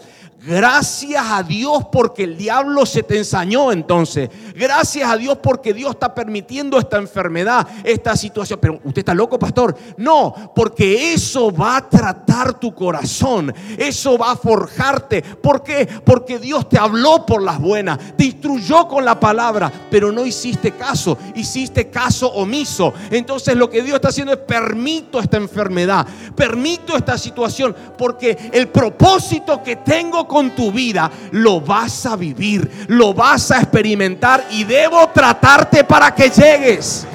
[0.46, 4.30] Gracias a Dios porque el diablo se te ensañó entonces.
[4.54, 8.60] Gracias a Dios porque Dios está permitiendo esta enfermedad, esta situación.
[8.62, 9.74] Pero usted está loco, pastor.
[9.96, 13.54] No, porque eso va a tratar tu corazón.
[13.78, 15.22] Eso va a forjarte.
[15.22, 15.88] ¿Por qué?
[16.04, 20.72] Porque Dios te habló por las buenas, te instruyó con la palabra, pero no hiciste
[20.72, 21.18] caso.
[21.36, 22.94] Hiciste caso omiso.
[23.12, 28.68] Entonces lo que Dios está haciendo es permito esta enfermedad, permito esta situación, porque el
[28.68, 34.64] propósito que tengo con tu vida, lo vas a vivir, lo vas a experimentar y
[34.64, 37.08] debo tratarte para que llegues.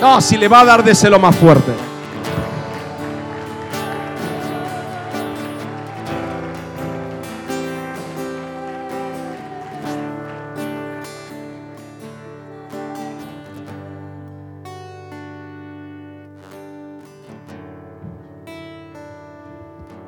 [0.00, 1.72] No, si le va a dar, lo más fuerte.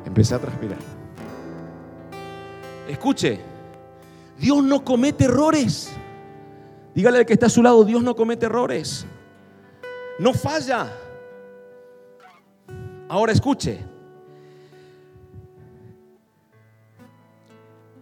[0.06, 0.99] Empecé a transpirar.
[3.00, 3.40] Escuche,
[4.38, 5.90] Dios no comete errores.
[6.94, 9.06] Dígale al que está a su lado, Dios no comete errores.
[10.18, 10.92] No falla.
[13.08, 13.82] Ahora escuche.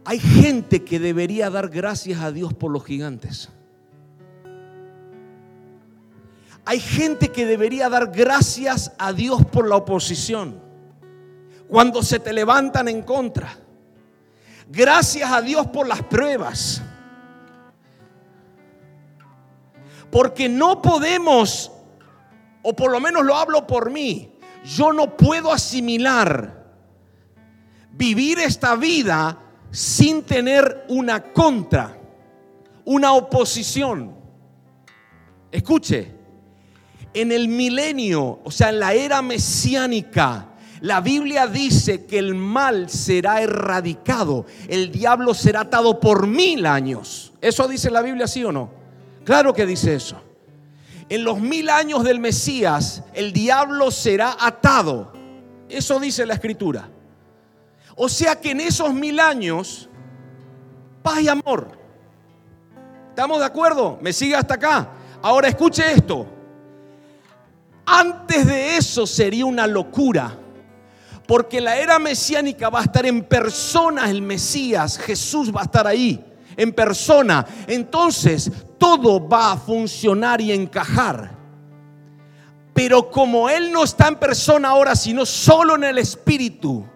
[0.05, 3.51] Hay gente que debería dar gracias a Dios por los gigantes.
[6.65, 10.61] Hay gente que debería dar gracias a Dios por la oposición.
[11.69, 13.68] Cuando se te levantan en contra.
[14.69, 16.83] Gracias a Dios por las pruebas.
[20.11, 21.73] Porque no podemos,
[22.63, 26.67] o por lo menos lo hablo por mí, yo no puedo asimilar
[27.93, 29.39] vivir esta vida
[29.71, 31.99] sin tener una contra,
[32.85, 34.15] una oposición.
[35.51, 36.15] Escuche,
[37.15, 40.48] en el milenio, o sea, en la era mesiánica,
[40.81, 47.33] la Biblia dice que el mal será erradicado, el diablo será atado por mil años.
[47.41, 48.71] ¿Eso dice la Biblia, sí o no?
[49.25, 50.23] Claro que dice eso.
[51.09, 55.13] en los mil años del Mesías el diablo será atado.
[55.69, 56.89] Eso dice la escritura.
[57.97, 59.89] O sea que en esos mil años,
[61.03, 61.73] paz y amor.
[63.11, 63.99] ¿Estamos de acuerdo?
[64.01, 64.91] ¿Me sigue hasta acá?
[65.21, 66.27] Ahora escuche esto.
[67.85, 70.39] Antes de eso sería una locura.
[71.29, 74.97] Porque la era mesiánica va a estar en persona el Mesías.
[74.97, 76.25] Jesús va a estar ahí,
[76.57, 77.47] en persona.
[77.67, 81.37] Entonces todo va a funcionar y encajar.
[82.73, 86.87] Pero como Él no está en persona ahora, sino solo en el Espíritu,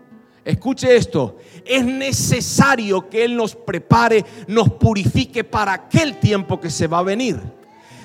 [0.47, 6.87] escuche esto, es necesario que Él nos prepare, nos purifique para aquel tiempo que se
[6.87, 7.39] va a venir.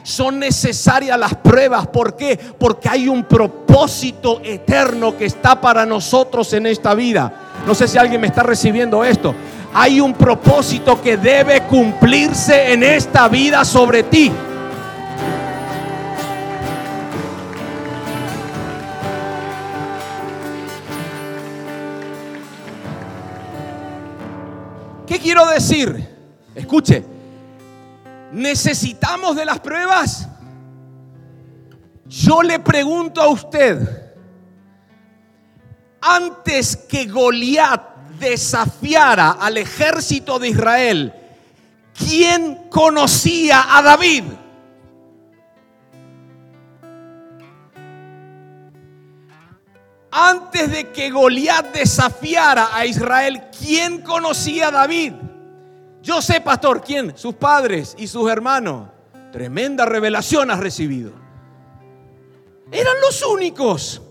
[0.08, 1.86] Son necesarias las pruebas.
[1.88, 2.40] ¿Por qué?
[2.58, 7.52] Porque hay un propósito eterno que está para nosotros en esta vida.
[7.66, 9.36] No sé si alguien me está recibiendo esto.
[9.74, 14.32] Hay un propósito que debe cumplirse en esta vida sobre ti.
[25.06, 26.08] ¿Qué quiero decir?
[26.56, 27.17] Escuche,
[28.32, 30.28] ¿necesitamos de las pruebas?
[32.06, 34.14] Yo le pregunto a usted,
[36.02, 41.14] antes que Goliat desafiara al ejército de Israel,
[41.94, 44.24] ¿quién conocía a David?
[50.10, 55.14] Antes de que Goliat desafiara a Israel, ¿quién conocía a David?
[56.08, 57.18] Yo sé, pastor, ¿quién?
[57.18, 58.88] Sus padres y sus hermanos.
[59.34, 61.12] Tremenda revelación has recibido.
[62.72, 64.02] Eran los únicos.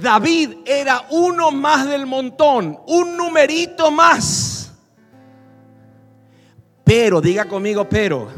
[0.00, 4.72] David era uno más del montón, un numerito más.
[6.84, 8.28] Pero, diga conmigo, pero,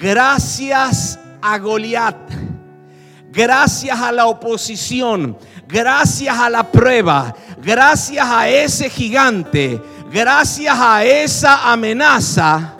[0.00, 2.16] gracias a Goliat,
[3.30, 5.36] gracias a la oposición,
[5.68, 12.76] gracias a la prueba, gracias a ese gigante, gracias a esa amenaza,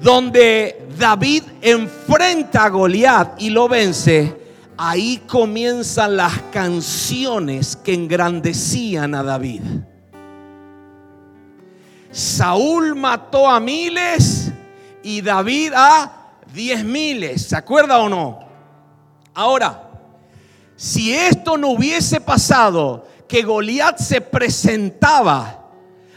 [0.00, 4.36] donde David enfrenta a Goliat y lo vence,
[4.76, 9.62] ahí comienzan las canciones que engrandecían a David.
[12.10, 14.52] Saúl mató a miles
[15.02, 16.12] y David a
[16.52, 17.46] diez miles.
[17.48, 18.40] ¿Se acuerda o no?
[19.32, 19.90] Ahora,
[20.76, 25.70] si esto no hubiese pasado, que Goliat se presentaba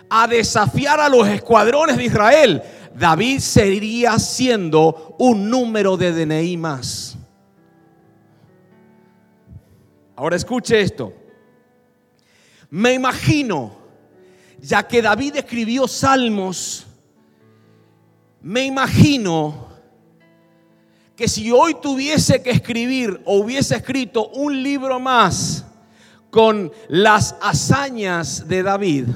[0.10, 2.62] a desafiar a los escuadrones de Israel,
[2.94, 7.18] David sería siendo un número de DNI más.
[10.18, 11.14] Ahora escuche esto.
[12.70, 13.72] Me imagino,
[14.60, 16.86] ya que David escribió salmos,
[18.42, 19.70] me imagino
[21.16, 25.66] que si hoy tuviese que escribir o hubiese escrito un libro más
[26.36, 29.08] con las hazañas de David,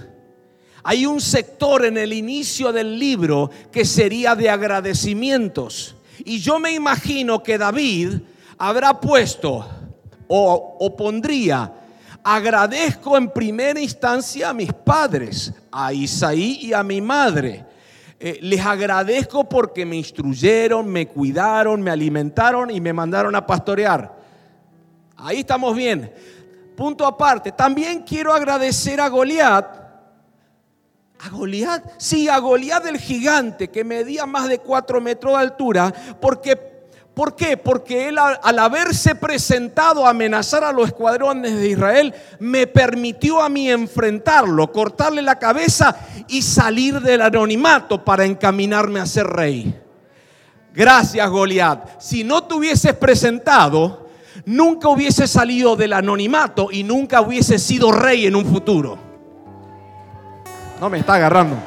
[0.83, 5.97] hay un sector en el inicio del libro que sería de agradecimientos.
[6.19, 8.21] Y yo me imagino que David
[8.57, 9.69] habrá puesto
[10.29, 11.73] o, pondría,
[12.23, 17.65] agradezco en primera instancia a mis padres, a Isaí y a mi madre.
[18.17, 24.17] Eh, les agradezco porque me instruyeron, me cuidaron, me alimentaron y me mandaron a pastorear.
[25.17, 26.13] Ahí estamos bien.
[26.79, 29.65] Punto aparte, también quiero agradecer a Goliat.
[31.19, 31.83] ¿A Goliat?
[31.97, 36.79] Sí, a Goliat el gigante que medía más de cuatro metros de altura, porque
[37.13, 37.57] ¿Por qué?
[37.57, 43.49] Porque él al haberse presentado a amenazar a los escuadrones de Israel, me permitió a
[43.49, 45.97] mí enfrentarlo, cortarle la cabeza
[46.29, 49.77] y salir del anonimato para encaminarme a ser rey.
[50.73, 51.99] Gracias, Goliat.
[51.99, 54.08] Si no te hubieses presentado,
[54.45, 58.97] nunca hubiese salido del anonimato y nunca hubiese sido rey en un futuro.
[60.79, 61.57] No me está agarrando.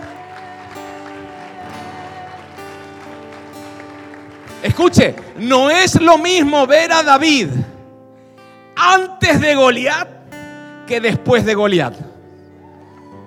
[4.63, 7.49] Escuche, no es lo mismo ver a David
[8.77, 10.09] antes de Goliat
[10.87, 11.95] que después de Goliat.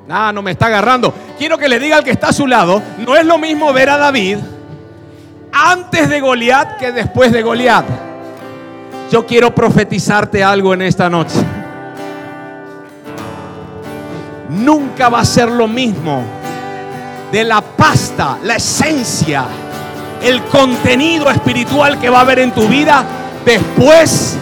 [0.09, 1.13] Ah, no me está agarrando.
[1.37, 3.89] Quiero que le diga al que está a su lado, no es lo mismo ver
[3.89, 4.37] a David
[5.51, 7.85] antes de Goliat que después de Goliat.
[9.15, 11.37] Yo quiero profetizarte algo en esta noche.
[14.49, 16.21] Nunca va a ser lo mismo
[17.31, 19.45] de la pasta, la esencia
[20.21, 23.05] el contenido espiritual que va a haber en tu vida
[23.45, 24.35] después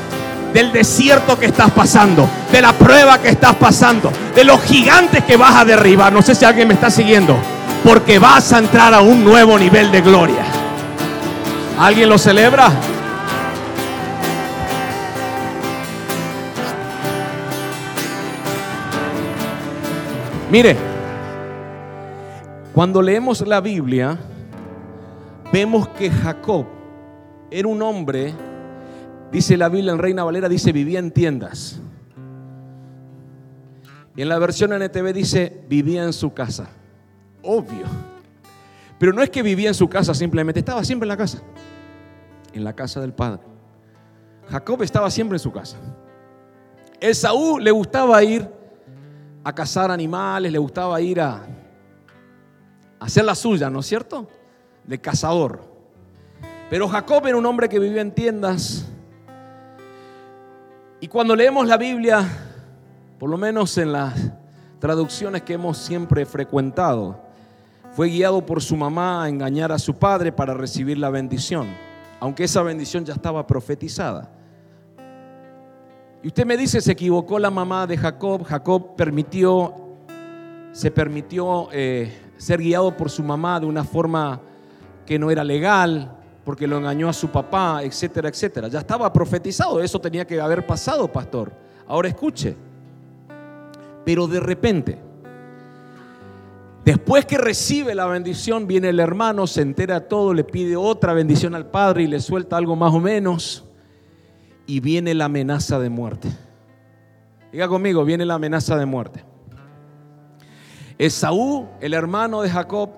[0.56, 5.38] del desierto que estás pasando, de la prueba que estás pasando, de los gigantes que
[5.38, 6.12] vas a derribar.
[6.12, 7.38] No sé si alguien me está siguiendo.
[7.84, 10.46] porque vas a entrar a un nuevo nivel de gloria.
[11.78, 12.72] ¿Alguien lo celebra?
[20.54, 20.78] Mire,
[22.76, 24.20] cuando leemos la Biblia,
[25.52, 26.68] vemos que Jacob
[27.50, 28.36] era un hombre,
[29.32, 31.82] dice la Biblia en Reina Valera, dice vivía en tiendas.
[34.16, 36.70] Y en la versión NTV dice vivía en su casa.
[37.42, 37.88] Obvio.
[39.00, 41.42] Pero no es que vivía en su casa simplemente, estaba siempre en la casa.
[42.54, 43.42] En la casa del padre.
[44.52, 45.78] Jacob estaba siempre en su casa.
[47.00, 48.62] Esaú le gustaba ir
[49.44, 51.46] a cazar animales, le gustaba ir a,
[53.00, 54.28] hacer la suya, ¿no es cierto?
[54.86, 55.62] De cazador.
[56.70, 58.86] Pero Jacob era un hombre que vivía en tiendas.
[61.02, 62.26] Y cuando leemos la Biblia,
[63.20, 64.14] por lo menos en las
[64.80, 67.22] traducciones que hemos siempre frecuentado,
[67.92, 71.68] fue guiado por su mamá a engañar a su padre para recibir la bendición,
[72.20, 74.32] aunque esa bendición ya estaba profetizada.
[76.24, 79.74] Y usted me dice, se equivocó la mamá de Jacob, Jacob permitió,
[80.72, 84.40] se permitió eh, ser guiado por su mamá de una forma
[85.06, 86.16] que no era legal,
[86.46, 88.70] porque lo engañó a su papá, etcétera, etcétera.
[88.70, 91.52] Ya estaba profetizado, eso tenía que haber pasado, pastor.
[91.86, 92.56] Ahora escuche.
[94.06, 94.98] Pero de repente,
[96.86, 101.54] después que recibe la bendición, viene el hermano, se entera todo, le pide otra bendición
[101.54, 103.66] al padre y le suelta algo más o menos
[104.66, 106.30] y viene la amenaza de muerte.
[107.52, 109.24] Diga conmigo, viene la amenaza de muerte.
[110.98, 112.90] Esaú, el hermano de Jacob,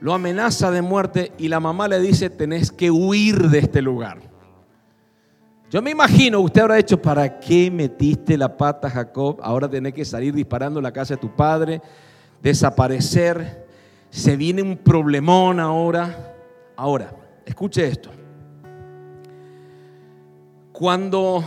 [0.00, 4.18] lo amenaza de muerte y la mamá le dice, tenés que huir de este lugar.
[5.70, 9.38] Yo me imagino, usted habrá hecho, ¿para qué metiste la pata, Jacob?
[9.42, 11.82] Ahora tenés que salir disparando la casa de tu padre,
[12.42, 13.66] desaparecer.
[14.08, 16.34] Se viene un problemón ahora.
[16.74, 17.12] Ahora,
[17.44, 18.10] escuche esto.
[20.78, 21.42] Cuando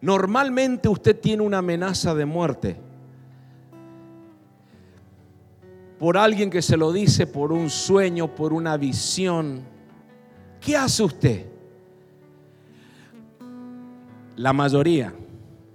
[0.00, 2.76] normalmente usted tiene una amenaza de muerte
[5.96, 9.62] por alguien que se lo dice, por un sueño, por una visión,
[10.60, 11.46] ¿qué hace usted?
[14.34, 15.14] La mayoría,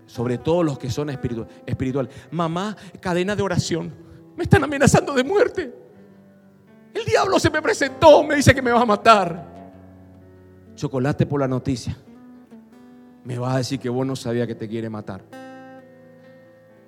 [0.06, 3.93] sobre todo los que son espirituales, mamá, cadena de oración,
[4.36, 5.74] me están amenazando de muerte.
[6.93, 9.72] El diablo se me presentó, me dice que me va a matar.
[10.76, 11.95] Chocolate por la noticia
[13.30, 15.21] me vas a decir que vos no sabías que te quiere matar.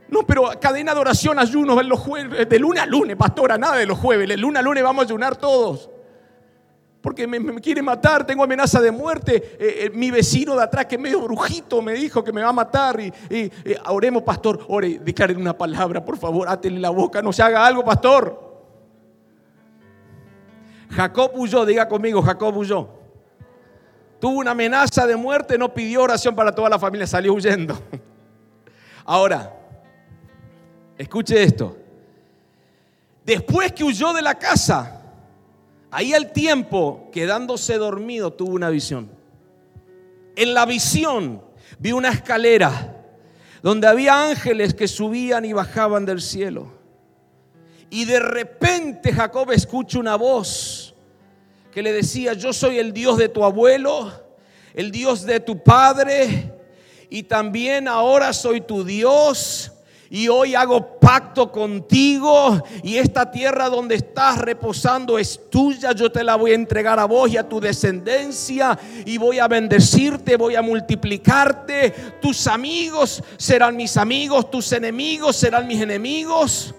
[0.07, 3.85] No, pero cadena de oración, ayunos los jueves, de lunes a lunes, pastora, nada de
[3.85, 5.91] los jueves, de lunes a lunes vamos a ayunar todos.
[6.99, 9.35] Porque me, quiere matar, tengo amenaza de muerte.
[9.35, 12.49] Eh, eh, mi vecino de atrás, que es medio brujito, me dijo que me va
[12.49, 12.99] a matar.
[12.99, 13.51] Y, eh,
[13.89, 17.85] oremos, pastor, ore, declare una palabra, por favor, átele la boca, no se haga algo,
[17.85, 18.65] pastor.
[20.89, 23.00] Jacob huyó, diga conmigo, Jacob huyó
[24.21, 27.77] tuvo una amenaza de muerte, no pidió oración para toda la familia, salió huyendo.
[29.03, 29.51] Ahora,
[30.95, 31.75] escuche esto.
[33.25, 35.01] Después que huyó de la casa,
[35.89, 39.09] ahí al tiempo, quedándose dormido, tuvo una visión.
[40.35, 41.41] En la visión
[41.79, 42.95] vi una escalera
[43.63, 46.71] donde había ángeles que subían y bajaban del cielo.
[47.89, 50.80] Y de repente Jacob escucha una voz
[51.71, 54.11] que le decía, yo soy el Dios de tu abuelo,
[54.73, 56.53] el Dios de tu padre,
[57.09, 59.71] y también ahora soy tu Dios.
[60.13, 65.93] Y hoy hago pacto contigo y esta tierra donde estás reposando es tuya.
[65.93, 69.47] Yo te la voy a entregar a vos y a tu descendencia y voy a
[69.47, 71.91] bendecirte, voy a multiplicarte.
[72.21, 76.75] Tus amigos serán mis amigos, tus enemigos serán mis enemigos.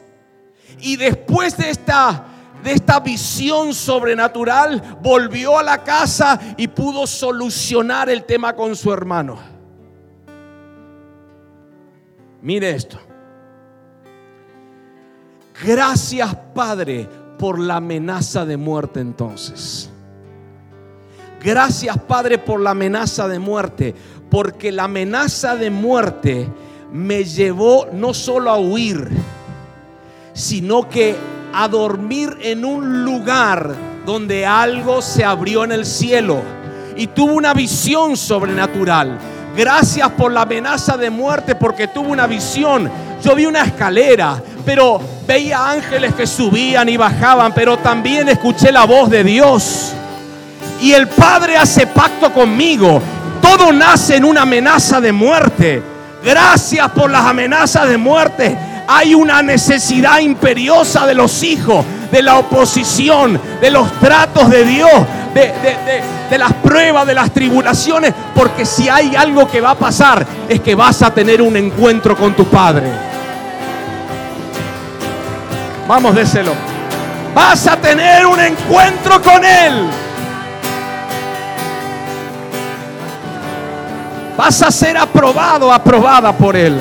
[0.80, 2.31] Y después de esta
[2.62, 8.92] de esta visión sobrenatural, volvió a la casa y pudo solucionar el tema con su
[8.92, 9.38] hermano.
[12.40, 12.98] Mire esto.
[15.64, 17.08] Gracias Padre
[17.38, 19.90] por la amenaza de muerte entonces.
[21.42, 23.94] Gracias Padre por la amenaza de muerte,
[24.30, 26.48] porque la amenaza de muerte
[26.92, 29.08] me llevó no solo a huir,
[30.32, 31.16] sino que
[31.54, 33.74] a dormir en un lugar
[34.06, 36.40] donde algo se abrió en el cielo
[36.96, 39.18] y tuvo una visión sobrenatural.
[39.56, 42.90] Gracias por la amenaza de muerte porque tuvo una visión.
[43.22, 48.84] Yo vi una escalera, pero veía ángeles que subían y bajaban, pero también escuché la
[48.84, 49.92] voz de Dios.
[50.80, 53.00] Y el Padre hace pacto conmigo.
[53.40, 55.82] Todo nace en una amenaza de muerte.
[56.24, 58.56] Gracias por las amenazas de muerte
[58.86, 64.92] hay una necesidad imperiosa de los hijos de la oposición, de los tratos de Dios,
[65.34, 65.50] de,
[66.30, 70.60] de las pruebas, de las tribulaciones, porque si hay algo que va a pasar es
[70.60, 72.86] que vas a tener un encuentro con tu Padre.
[75.88, 76.52] Vamos, déselo.
[77.34, 79.88] Vas a tener un encuentro con Él.
[84.36, 86.80] Vas a ser aprobado, aprobada por Él.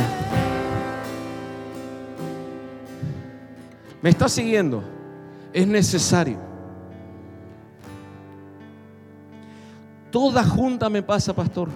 [4.01, 4.83] ¿Me está siguiendo?
[5.53, 6.37] Es necesario.
[10.09, 11.69] Toda junta me pasa, pastor.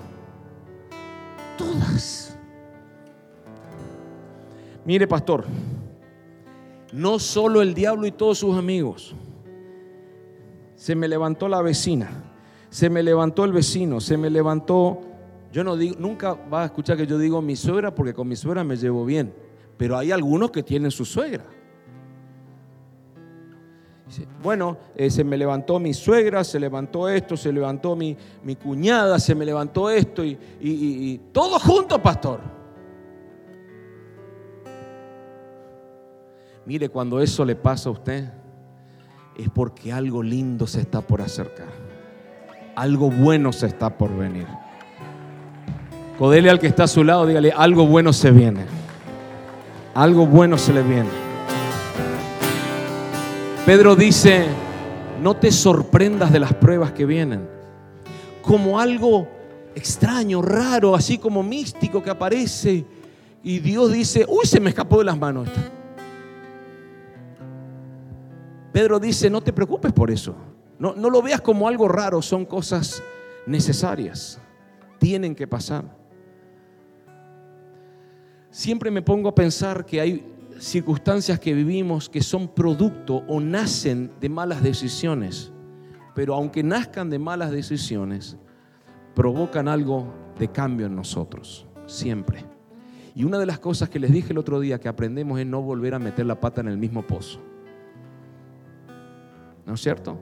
[1.58, 2.38] Todas.
[4.84, 5.46] Mire, pastor,
[6.92, 9.16] no solo el diablo y todos sus amigos.
[10.76, 12.10] Se me levantó la vecina,
[12.70, 15.02] se me levantó el vecino, se me levantó.
[15.52, 18.36] Yo no digo, nunca va a escuchar que yo digo mi suegra porque con mi
[18.36, 19.34] suegra me llevo bien,
[19.78, 21.46] pero hay algunos que tienen su suegra.
[24.42, 29.20] Bueno, eh, se me levantó mi suegra, se levantó esto, se levantó mi, mi cuñada,
[29.20, 32.40] se me levantó esto y, y todo junto, pastor.
[36.66, 38.26] Mire, cuando eso le pasa a usted,
[39.38, 41.68] es porque algo lindo se está por acercar.
[42.76, 44.48] Algo bueno se está por venir.
[46.18, 48.66] Codele al que está a su lado, dígale, algo bueno se viene.
[49.94, 51.25] Algo bueno se le viene.
[53.66, 54.46] Pedro dice,
[55.24, 57.50] no te sorprendas de las pruebas que vienen.
[58.44, 59.28] Como algo
[59.74, 62.86] extraño, raro, así como místico que aparece.
[63.42, 65.50] Y Dios dice, uy, se me escapó de las manos.
[68.72, 70.36] Pedro dice, no te preocupes por eso.
[70.78, 73.02] No, no lo veas como algo raro, son cosas
[73.48, 74.40] necesarias.
[75.00, 75.86] Tienen que pasar.
[78.52, 84.12] Siempre me pongo a pensar que hay circunstancias que vivimos que son producto o nacen
[84.20, 85.52] de malas decisiones.
[86.14, 88.38] Pero aunque nazcan de malas decisiones,
[89.14, 92.46] provocan algo de cambio en nosotros, siempre.
[93.14, 95.62] Y una de las cosas que les dije el otro día que aprendemos es no
[95.62, 97.40] volver a meter la pata en el mismo pozo.
[99.66, 100.18] ¿No es cierto?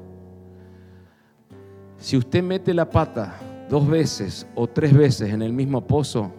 [1.98, 6.32] Si usted mete la pata dos veces o tres veces en el mismo pozo,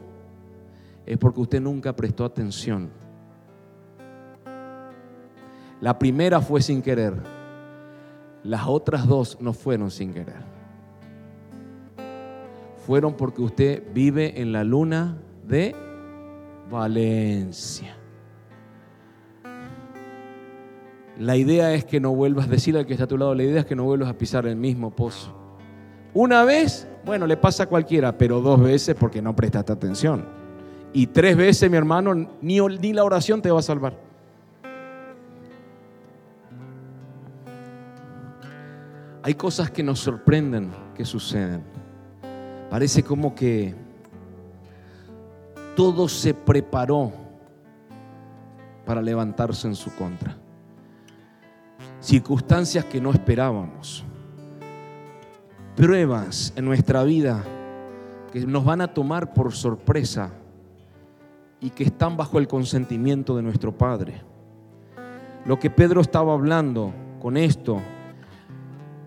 [1.07, 2.91] es porque usted nunca prestó atención.
[5.85, 7.13] La primera fue sin querer,
[8.43, 10.41] las otras dos no fueron sin querer.
[12.87, 15.77] Fueron porque usted vive en la luna de
[16.71, 17.99] Valencia.
[21.19, 23.43] La idea es que no vuelvas a decir al que está a tu lado, la
[23.43, 25.37] idea es que no vuelvas a pisar el mismo pozo.
[26.15, 30.25] Una vez, bueno, le pasa a cualquiera, pero dos veces porque no prestaste atención.
[30.95, 34.14] Y tres veces, mi hermano, ni, ni la oración te va a salvar.
[39.25, 41.65] Hay cosas que nos sorprenden que suceden.
[42.71, 43.75] Parece como que
[45.75, 47.13] todo se preparó
[48.87, 50.37] para levantarse en su contra
[52.05, 54.05] circunstancias que no esperábamos,
[55.75, 57.43] pruebas en nuestra vida
[58.31, 60.31] que nos van a tomar por sorpresa
[61.61, 64.21] y que están bajo el consentimiento de nuestro Padre.
[65.47, 67.81] Lo que Pedro estaba hablando con esto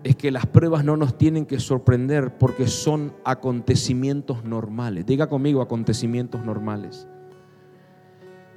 [0.04, 5.06] es que las pruebas no nos tienen que sorprender porque son acontecimientos normales.
[5.06, 7.06] Diga conmigo acontecimientos normales.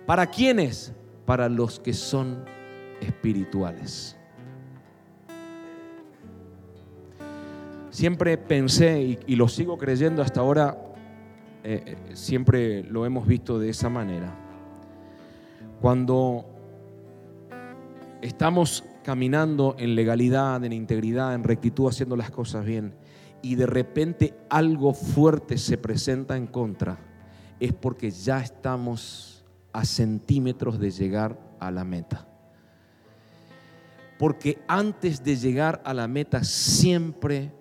[0.05, 0.93] ¿Para quiénes?
[1.25, 2.43] Para los que son
[3.01, 4.17] espirituales.
[7.89, 10.77] Siempre pensé, y, lo sigo creyendo hasta ahora,
[11.63, 14.33] eh, eh, siempre lo hemos visto de esa manera.
[15.81, 16.45] Cuando
[18.21, 22.93] estamos caminando en legalidad, en integridad, en rectitud, haciendo las cosas bien,
[23.41, 26.99] y de repente algo fuerte se presenta en contra,
[27.59, 29.43] es porque ya estamos
[29.73, 32.27] a centímetros de llegar a la meta.
[34.19, 37.51] Porque antes de llegar a la meta siempre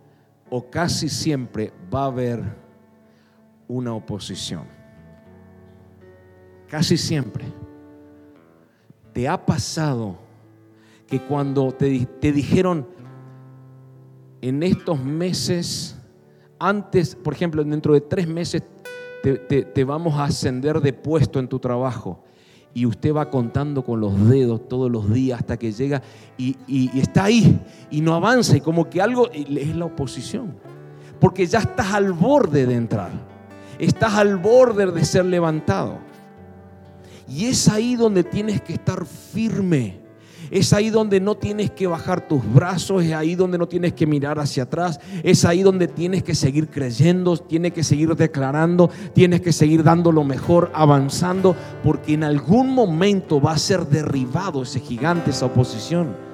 [0.50, 2.42] o casi siempre va a haber
[3.68, 4.64] una oposición.
[6.68, 7.44] Casi siempre.
[9.12, 10.29] ¿Te ha pasado
[11.10, 12.86] que cuando te, dijeron
[14.40, 15.98] en estos meses,
[16.58, 18.62] antes, por ejemplo, dentro de tres meses
[19.22, 22.24] te, te vamos a ascender de puesto en tu trabajo?
[22.72, 26.02] y usted va contando con los dedos todos los días hasta que llega
[26.38, 26.56] y,
[26.98, 30.56] está ahí y no avanza y como que algo es la oposición.
[31.18, 33.10] Porque ya estás al borde de entrar,
[33.78, 35.98] estás al borde de ser levantado.
[37.28, 39.99] Y es ahí donde tienes que estar firme.
[40.50, 44.06] Es ahí donde no tienes que bajar tus brazos, es ahí donde no tienes que
[44.06, 49.42] mirar hacia atrás, es ahí donde tienes que seguir creyendo, tienes que seguir declarando, tienes
[49.42, 54.80] que seguir dando lo mejor, avanzando, porque en algún momento va a ser derribado ese
[54.80, 56.30] gigante, esa oposición.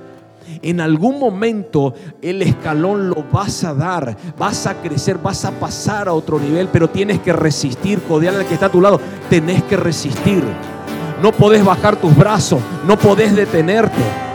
[0.62, 1.92] En algún momento
[2.22, 6.68] el escalón lo vas a dar, vas a crecer, vas a pasar a otro nivel,
[6.72, 10.42] pero tienes que resistir, codear al que está a tu lado, tenés que resistir.
[11.22, 14.26] No podés bajar tus brazos, no podés detenerte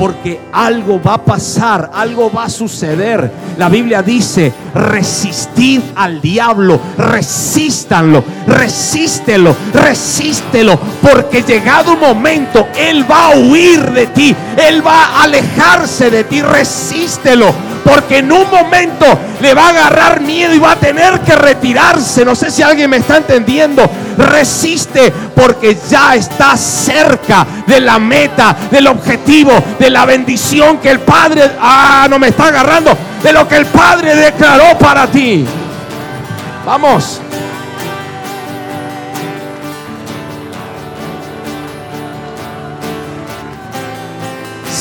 [0.00, 3.30] porque algo va a pasar, algo va a suceder.
[3.58, 13.26] La Biblia dice, resistid al diablo, resístanlo, resístelo, resístelo, porque llegado un momento, Él va
[13.26, 17.52] a huir de ti, Él va a alejarse de ti, resístelo
[17.84, 19.06] porque en un momento
[19.40, 22.24] le va a agarrar miedo y va a tener que retirarse.
[22.24, 23.82] No sé si alguien me está entendiendo.
[24.16, 31.00] Resiste porque ya está cerca de la meta, del objetivo, de la bendición que el
[31.00, 35.44] Padre, ah, no me está agarrando, de lo que el Padre declaró para ti.
[36.64, 37.20] Vamos.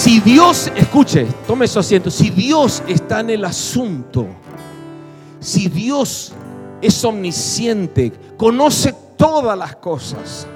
[0.10, 4.28] Si Dios, escuche, tome su asiento, si Dios está en el asunto,
[5.40, 6.32] si Dios
[6.82, 10.48] es omnisciente, conoce todas las cosas,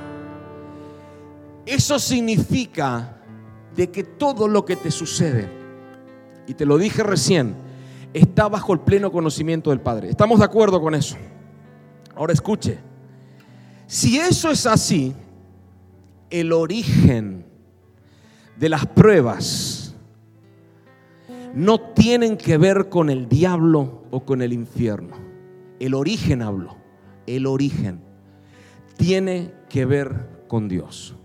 [1.65, 3.17] eso significa
[3.75, 5.49] de que todo lo que te sucede,
[6.47, 7.55] y te lo dije recién,
[8.13, 10.09] está bajo el pleno conocimiento del Padre.
[10.09, 11.17] ¿Estamos de acuerdo con eso?
[12.15, 12.79] Ahora escuche,
[13.85, 15.13] si eso es así,
[16.29, 17.45] el origen
[18.55, 19.93] de las pruebas
[21.53, 25.17] no tienen que ver con el diablo o con el infierno.
[25.79, 26.77] El origen hablo,
[27.27, 28.12] el origen
[28.97, 31.15] tiene que ver con Dios.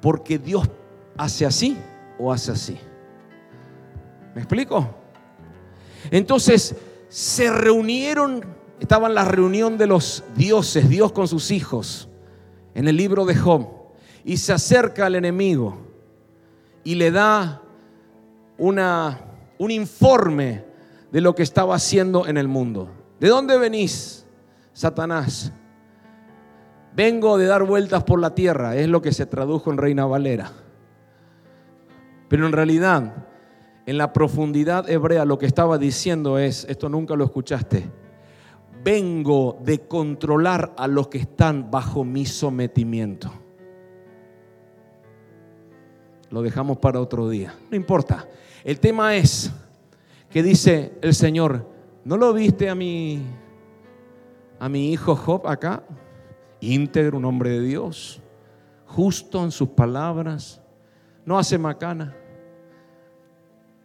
[0.00, 0.68] Porque Dios
[1.16, 1.76] hace así
[2.18, 2.78] o hace así.
[4.34, 4.88] ¿Me explico?
[6.10, 6.74] Entonces
[7.08, 8.44] se reunieron,
[8.80, 12.08] estaba en la reunión de los dioses, Dios con sus hijos,
[12.74, 13.68] en el libro de Job
[14.24, 15.78] y se acerca al enemigo
[16.82, 17.62] y le da
[18.58, 19.20] una,
[19.58, 20.64] un informe
[21.12, 22.90] de lo que estaba haciendo en el mundo.
[23.20, 24.23] ¿De dónde venís,
[24.74, 25.50] Satanás?
[26.94, 30.52] Vengo de dar vueltas por la tierra, es lo que se tradujo en Reina Valera.
[32.28, 33.24] Pero en realidad,
[33.86, 37.90] en la profundidad hebrea, lo que estaba diciendo es, esto nunca lo escuchaste,
[38.84, 43.32] vengo de controlar a los que están bajo mi sometimiento
[46.34, 47.54] lo dejamos para otro día.
[47.70, 48.26] No importa.
[48.64, 49.52] El tema es
[50.28, 51.64] que dice el Señor,
[52.04, 53.22] ¿no lo viste a mi,
[54.64, 55.82] a mi hijo Job acá?
[56.58, 58.22] Íntegro, un hombre de Dios,
[58.86, 60.62] justo en sus palabras,
[61.26, 62.16] no hace macana,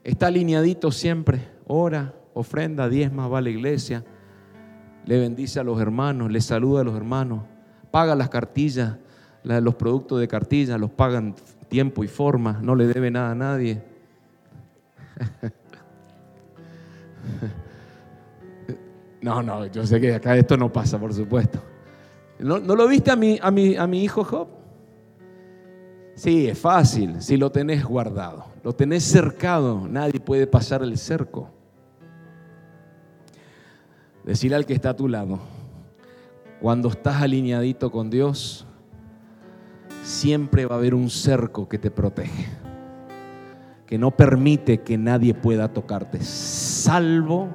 [0.05, 4.05] está alineadito siempre, ora, ofrenda, diezma, va a la iglesia,
[5.03, 7.43] le bendice a los hermanos, le saluda a los hermanos,
[7.91, 8.95] paga las cartillas,
[9.43, 11.35] los productos de cartilla, los pagan
[11.67, 13.83] tiempo y forma, no le debe nada a nadie.
[19.21, 21.61] No, no, yo sé que acá esto no pasa, por supuesto.
[22.39, 24.47] ¿No, lo viste a mi, a, mi, a mi hijo Job?
[26.15, 31.49] Sí, es fácil, si lo tenés guardado, lo tenés cercado, nadie puede pasar el cerco.
[34.25, 35.39] Decirle al que está a tu lado,
[36.61, 38.65] cuando estás alineadito con Dios,
[40.03, 42.47] siempre va a haber un cerco que te protege,
[43.85, 47.49] que no permite que nadie pueda tocarte, salvo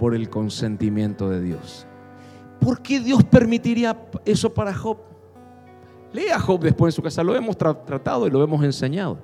[0.00, 1.86] por el consentimiento de Dios.
[2.58, 3.94] ¿Por qué Dios permitiría
[4.24, 4.96] eso para Job?
[6.10, 9.18] Lea Job después en su casa, lo hemos tratado y lo hemos enseñado.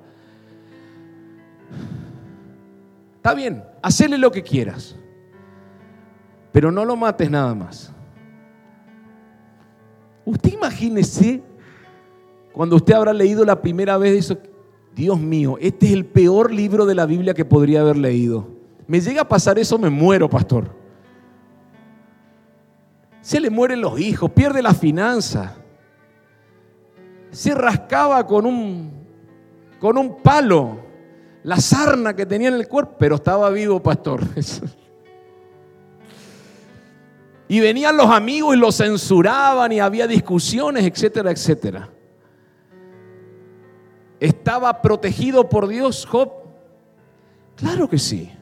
[3.15, 4.95] Está bien, hacele lo que quieras,
[6.51, 7.91] pero no lo mates nada más.
[10.25, 11.41] Usted imagínese
[12.53, 14.37] cuando usted habrá leído la primera vez eso,
[14.95, 18.56] Dios mío, este es el peor libro de la Biblia que podría haber leído.
[18.87, 20.73] Me llega a pasar eso, me muero, pastor.
[23.21, 25.55] Se le mueren los hijos, pierde la finanza.
[27.31, 28.91] Se rascaba con un,
[29.79, 30.87] con un palo
[31.43, 34.21] la sarna que tenía en el cuerpo, pero estaba vivo, pastor.
[37.49, 41.89] Y venían los amigos y lo censuraban y había discusiones, etcétera, etcétera.
[44.19, 46.29] ¿Estaba protegido por Dios Job?
[47.55, 48.36] Claro que sí.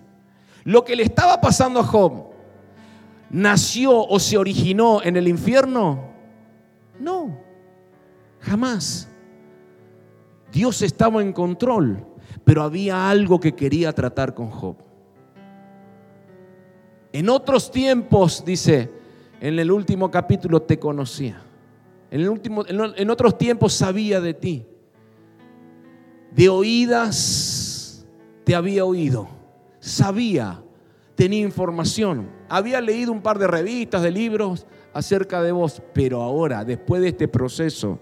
[0.65, 2.25] Lo que le estaba pasando a Job,
[3.29, 6.09] ¿nació o se originó en el infierno?
[6.99, 7.45] No,
[8.45, 9.07] Jamás.
[10.51, 12.05] Dios estaba en control,
[12.43, 14.77] pero había algo que quería tratar con Job.
[17.11, 18.91] En otros tiempos, dice,
[19.41, 21.41] en el último capítulo te conocía.
[22.11, 24.65] En, el último, en otros tiempos sabía de ti.
[26.31, 28.05] De oídas
[28.43, 29.27] te había oído.
[29.85, 30.63] Sabía,
[31.13, 32.27] tenía información.
[32.49, 35.79] Había leído un par de revistas, de libros acerca de vos.
[35.93, 37.99] Pero ahora, después de este proceso,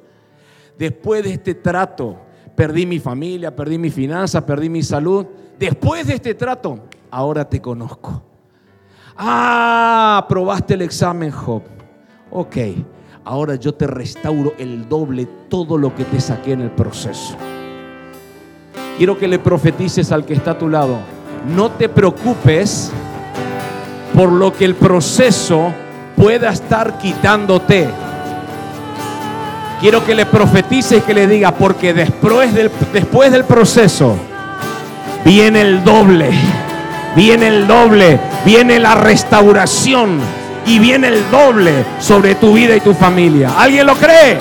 [0.80, 2.22] después de este trato,
[2.56, 5.26] perdí mi familia, perdí mi finanzas, perdí mi salud.
[5.60, 8.24] Después de este trato, ahora te conozco.
[9.18, 11.64] Ah, probaste el examen, Job.
[12.32, 12.56] Ok,
[13.26, 17.36] ahora yo te restauro el doble todo lo que te saqué en el proceso.
[18.98, 21.13] Quiero que le profetices al que está a tu lado.
[21.48, 22.92] No te preocupes
[24.14, 25.74] por lo que el proceso
[26.16, 27.90] pueda estar quitándote.
[29.82, 34.16] Quiero que le profetice y que le diga, porque después del, después del proceso
[35.26, 36.30] viene el doble,
[37.16, 40.20] viene el doble, viene la restauración
[40.66, 43.52] y viene el doble sobre tu vida y tu familia.
[43.58, 44.38] ¿Alguien lo cree?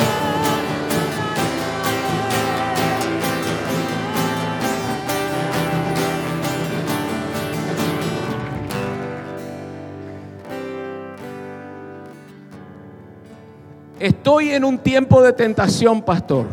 [14.02, 16.46] Estoy en un tiempo de tentación, pastor.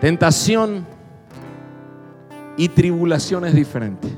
[0.00, 0.86] Tentación
[2.56, 4.08] y tribulación es diferente.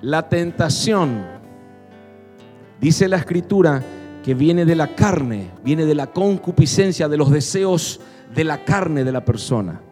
[0.00, 1.22] La tentación,
[2.80, 3.82] dice la escritura,
[4.24, 8.00] que viene de la carne, viene de la concupiscencia, de los deseos
[8.34, 9.82] de la carne de la persona.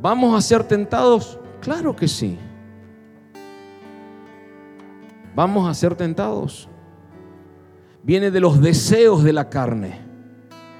[0.00, 1.38] ¿Vamos a ser tentados?
[1.60, 2.38] Claro que sí.
[5.36, 6.66] Vamos a ser tentados.
[8.02, 10.00] Viene de los deseos de la carne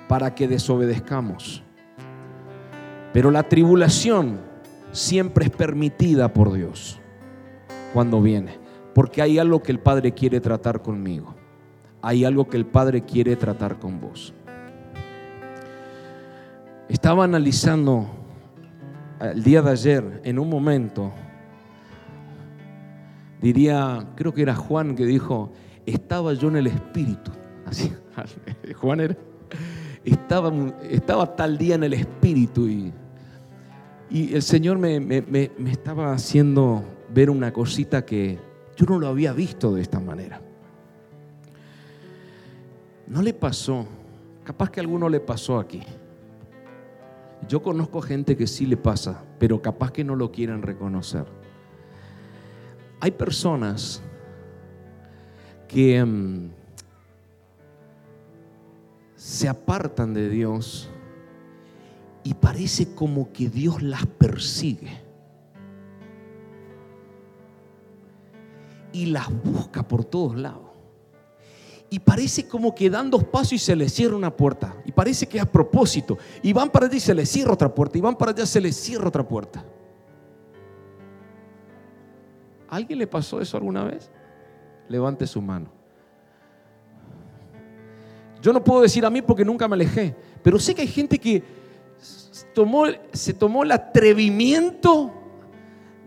[0.09, 1.63] para que desobedezcamos.
[3.13, 4.41] Pero la tribulación
[4.93, 6.99] siempre es permitida por Dios
[7.93, 8.59] cuando viene.
[8.95, 11.35] Porque hay algo que el Padre quiere tratar conmigo.
[12.01, 14.33] Hay algo que el Padre quiere tratar con vos.
[16.89, 18.07] Estaba analizando
[19.21, 21.13] el día de ayer en un momento
[23.47, 25.53] diría, creo que era Juan que dijo,
[25.87, 27.31] estaba yo en el espíritu.
[27.65, 27.93] Así,
[28.81, 29.17] Juan era,
[30.05, 32.93] estaba, estaba tal día en el espíritu y,
[34.11, 36.83] y el Señor me, me, estaba haciendo
[37.15, 38.39] ver una cosita que
[38.77, 40.41] yo no lo había visto de esta manera.
[43.07, 43.87] No le pasó,
[44.43, 45.83] capaz que a alguno le pasó aquí.
[47.49, 51.27] Yo conozco gente que sí le pasa, pero capaz que no lo quieren reconocer.
[53.07, 54.03] Hay personas
[55.69, 56.51] que mm,
[59.15, 60.91] se apartan de Dios
[62.25, 64.91] y parece como que Dios las persigue.
[68.93, 70.71] Y las busca por todos lados.
[71.89, 74.75] Y parece como que dan dos pasos y se les cierra una puerta.
[74.85, 76.19] Y parece que es a propósito.
[76.43, 77.99] Y van para allá y se les cierra otra puerta.
[77.99, 79.65] Y van para allá y se les cierra otra puerta.
[82.77, 84.11] ¿Alguien le pasó eso alguna vez?
[84.87, 85.71] Levante su mano.
[88.43, 91.19] Yo no puedo decir a mí porque nunca me alejé, pero sé que hay gente
[91.19, 91.43] que
[92.55, 95.11] tomó, se tomó el atrevimiento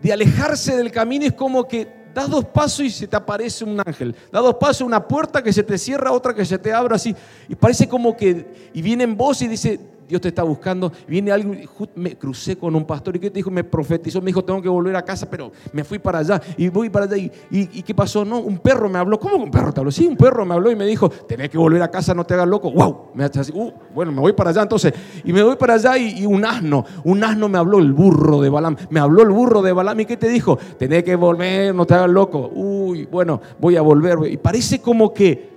[0.00, 1.26] de alejarse del camino.
[1.26, 4.14] Es como que das dos pasos y se te aparece un ángel.
[4.30, 7.16] Das dos pasos, una puerta que se te cierra, otra que se te abre así.
[7.48, 9.80] Y parece como que, y viene en voz y dice,
[10.10, 10.92] Dios te está buscando.
[11.06, 14.44] Viene alguien, me crucé con un pastor y que te dijo, me profetizó, me dijo,
[14.44, 17.16] tengo que volver a casa, pero me fui para allá y voy para allá.
[17.16, 18.24] ¿Y, y, qué pasó?
[18.24, 19.20] No, un perro me habló.
[19.20, 19.92] ¿Cómo un perro te habló?
[19.92, 22.34] Sí, un perro me habló y me dijo, tenés que volver a casa, no te
[22.34, 22.72] hagas loco.
[22.72, 23.10] ¡Wow!
[23.14, 24.92] Me hace así, uh, bueno, me voy para allá entonces.
[25.24, 28.48] Y me voy para allá y, un asno, un asno me habló, el burro de
[28.48, 28.74] Balam.
[28.90, 30.58] Me habló el burro de Balam y ¿qué te dijo?
[30.76, 32.50] Tenés que volver, no te hagas loco.
[32.52, 34.18] Uy, bueno, voy a volver.
[34.28, 35.50] Y parece como que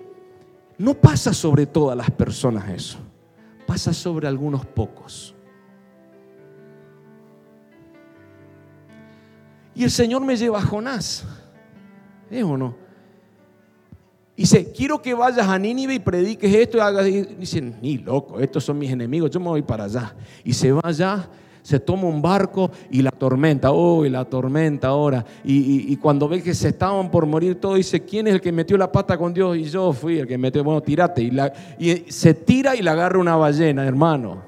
[0.78, 3.03] no pasa sobre todas las personas eso
[3.74, 5.34] pasa sobre algunos pocos.
[9.74, 11.26] Y el Señor me lleva a Jonás.
[12.30, 12.76] ¿Es o no?
[14.38, 17.06] Dice, quiero que vayas a Nínive y prediques esto y hagas.
[17.06, 20.16] Dicen, ni loco, estos son mis enemigos, yo me voy para allá.
[20.44, 21.28] Y se va allá
[21.64, 25.26] se toma un barco y la tormenta, uy, la tormenta ahora.
[25.44, 28.78] Y, cuando ve que se estaban por morir todos, dice, ¿quién es el que metió
[28.78, 29.58] la pata con Dios?
[29.58, 31.24] Y yo fui el que metió, bueno, tirate.
[31.24, 34.44] Y, la, y se tira y la agarra una ballena, hermano.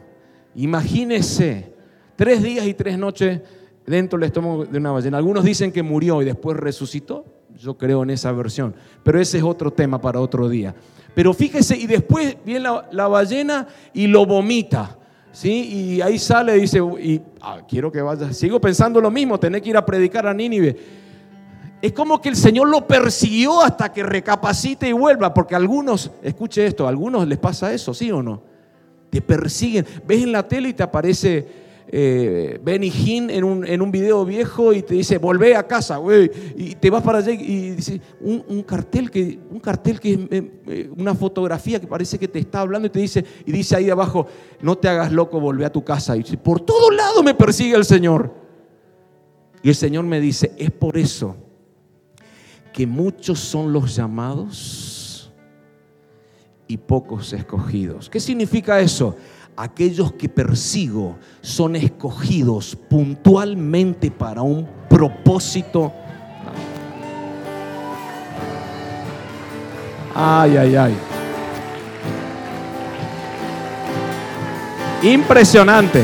[0.56, 1.74] Imagínese,
[2.16, 3.42] tres días y tres noches
[3.86, 5.18] dentro del estómago de una ballena.
[5.18, 7.26] Algunos dicen que murió y después resucitó.
[7.58, 8.76] Yo creo en esa versión.
[9.04, 10.76] Pero ese es otro tema para otro día.
[11.14, 15.00] Pero fíjese, y después viene la, ballena y lo vomita.
[15.36, 15.52] ¿Sí?
[15.52, 18.32] Y ahí sale dice, y, ah, quiero que vaya.
[18.34, 20.76] Sigo pensando lo mismo, tener que ir a predicar a Nínive.
[21.82, 26.10] Es como que el Señor lo persiguió hasta que recapacite y vuelva, porque a algunos,
[26.24, 28.42] escuche esto, a algunos les pasa eso, ¿sí o no?
[29.10, 29.86] Te persiguen.
[30.08, 34.26] Ves en la tele y te aparece eh, Benny Hinn en un, en un video
[34.26, 36.32] viejo y te dice, volvé a casa, güey.
[36.56, 40.52] Y te vas para allá y dice, un, cartel que, un cartel que es eh,
[40.68, 43.90] eh, una fotografía que parece que te está hablando y te dice, y dice ahí
[43.90, 44.28] abajo,
[44.62, 46.16] no te hagas loco, volvé a tu casa.
[46.16, 48.34] Y dice, por todo lado me persigue el Señor.
[49.62, 51.36] Y el Señor me dice, es por eso
[52.74, 55.32] que muchos son los llamados
[56.68, 58.10] y pocos escogidos.
[58.10, 59.16] ¿Qué significa eso?
[59.58, 65.94] Aquellos que persigo son escogidos puntualmente para un propósito.
[70.14, 70.98] Ay, ay, ay.
[75.04, 76.04] Impresionante.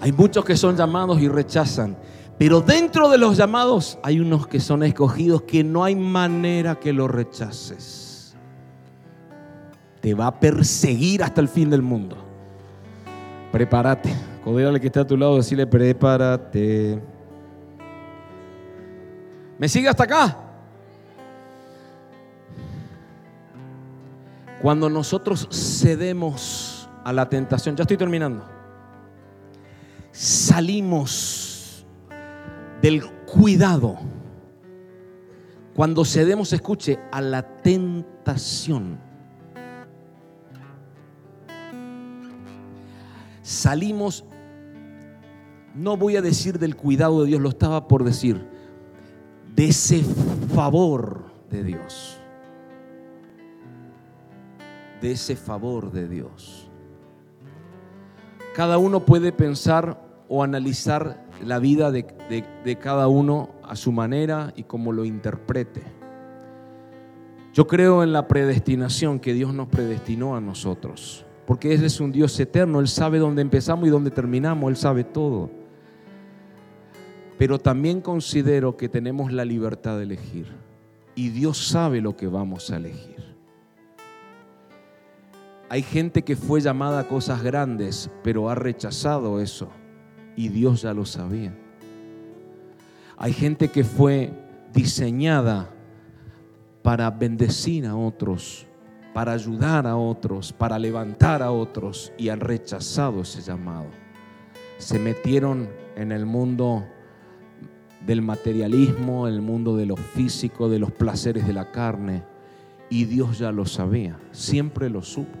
[0.00, 1.96] Hay muchos que son llamados y rechazan.
[2.38, 6.92] Pero dentro de los llamados hay unos que son escogidos que no hay manera que
[6.92, 8.36] los rechaces.
[10.00, 12.16] Te va a perseguir hasta el fin del mundo.
[13.52, 14.14] Prepárate.
[14.44, 17.02] al que está a tu lado, decirle, prepárate.
[19.58, 20.36] ¿Me sigue hasta acá?
[24.60, 28.44] Cuando nosotros cedemos a la tentación, ya estoy terminando,
[30.12, 31.55] salimos
[32.86, 33.96] del cuidado.
[35.74, 39.00] Cuando cedemos, escuche, a la tentación.
[43.42, 44.24] Salimos,
[45.74, 48.46] no voy a decir del cuidado de Dios, lo estaba por decir,
[49.56, 50.04] de ese
[50.54, 52.20] favor de Dios.
[55.00, 56.70] De ese favor de Dios.
[58.54, 64.64] Cada uno puede pensar o analizar la vida de, cada uno a su manera y
[64.64, 65.82] como lo interprete.
[67.52, 72.12] Yo creo en la predestinación que Dios nos predestinó a nosotros, porque Él es un
[72.12, 75.50] Dios eterno, Él sabe dónde empezamos y dónde terminamos, Él sabe todo.
[77.38, 80.46] Pero también considero que tenemos la libertad de elegir
[81.14, 83.16] y Dios sabe lo que vamos a elegir.
[85.68, 89.70] Hay gente que fue llamada a cosas grandes, pero ha rechazado eso
[90.36, 91.56] y Dios ya lo sabía.
[93.16, 94.30] Hay gente que fue
[94.72, 95.70] diseñada
[96.82, 98.66] para bendecir a otros,
[99.14, 103.86] para ayudar a otros, para levantar a otros y han rechazado ese llamado.
[104.76, 106.84] Se metieron en el mundo
[108.06, 112.22] del materialismo, el mundo de lo físico, de los placeres de la carne
[112.90, 115.38] y Dios ya lo sabía, siempre lo supo.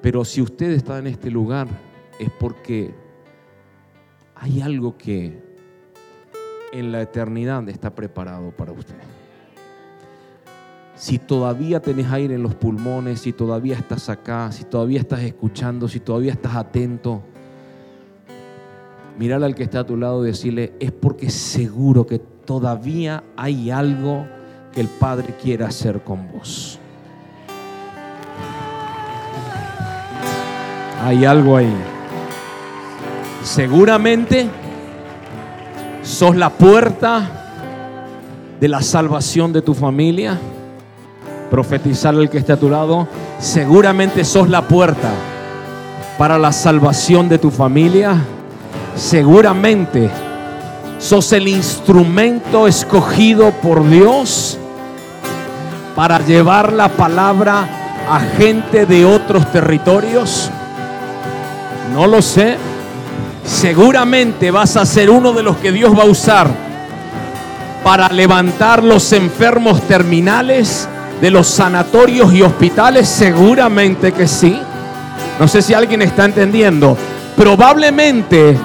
[0.00, 1.68] Pero si usted está en este lugar
[2.18, 3.01] es porque
[4.42, 5.40] hay algo que
[6.72, 8.96] en la eternidad está preparado para usted.
[10.96, 15.86] Si todavía tenés aire en los pulmones, si todavía estás acá, si todavía estás escuchando,
[15.86, 17.22] si todavía estás atento,
[19.16, 23.70] mirar al que está a tu lado y decirle, es porque seguro que todavía hay
[23.70, 24.26] algo
[24.72, 26.80] que el Padre quiere hacer con vos.
[31.00, 31.91] Hay algo ahí.
[33.42, 34.48] Seguramente
[36.02, 37.22] sos la puerta
[38.60, 40.38] de la salvación de tu familia.
[41.50, 43.08] Profetizar al que esté a tu lado.
[43.40, 45.10] Seguramente sos la puerta
[46.18, 48.14] para la salvación de tu familia.
[48.94, 50.08] Seguramente
[50.98, 54.56] sos el instrumento escogido por Dios
[55.96, 57.66] para llevar la palabra
[58.08, 60.48] a gente de otros territorios.
[61.92, 62.56] No lo sé
[63.44, 66.48] seguramente vas a ser uno de los que Dios va a usar
[67.82, 70.88] para levantar los enfermos terminales
[71.20, 73.08] de los sanatorios y hospitales.
[73.08, 74.58] Seguramente que sí.
[75.38, 76.96] No sé si alguien está entendiendo.
[77.36, 78.56] Probablemente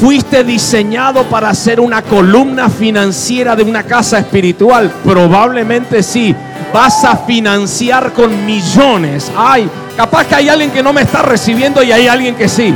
[0.00, 4.92] fuiste diseñado para ser una columna financiera de una casa espiritual.
[5.04, 6.34] Probablemente sí.
[6.72, 9.32] Vas a financiar con millones.
[9.36, 12.74] Ay, capaz que hay alguien que no me está recibiendo y hay alguien que sí.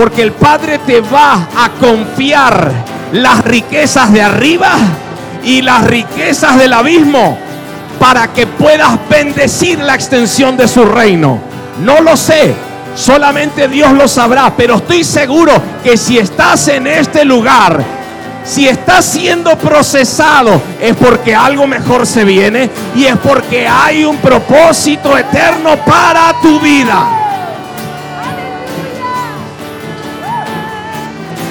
[0.00, 2.72] Porque el Padre te va a confiar
[3.12, 4.70] las riquezas de arriba
[5.44, 7.36] y las riquezas del abismo
[7.98, 11.38] para que puedas bendecir la extensión de su reino.
[11.84, 12.54] No lo sé,
[12.94, 15.52] Solamente Dios lo sabrá, pero estoy seguro
[15.84, 17.84] que si estás en este lugar,
[18.42, 24.16] si estás siendo procesado, es porque algo mejor se viene y es porque hay un
[24.16, 27.29] propósito eterno para tu vida.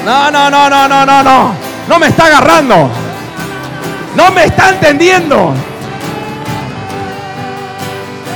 [0.04, 1.54] No, no, no, no, no, no, no.
[1.88, 2.90] No me está agarrando.
[4.16, 5.54] No me está entendiendo.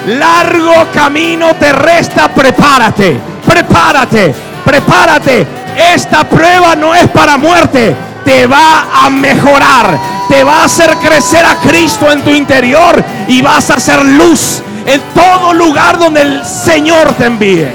[0.07, 4.35] Largo camino te resta, prepárate, prepárate,
[4.65, 5.47] prepárate.
[5.95, 9.99] Esta prueba no es para muerte, te va a mejorar,
[10.29, 14.62] te va a hacer crecer a Cristo en tu interior y vas a hacer luz
[14.87, 17.69] en todo lugar donde el Señor te envíe.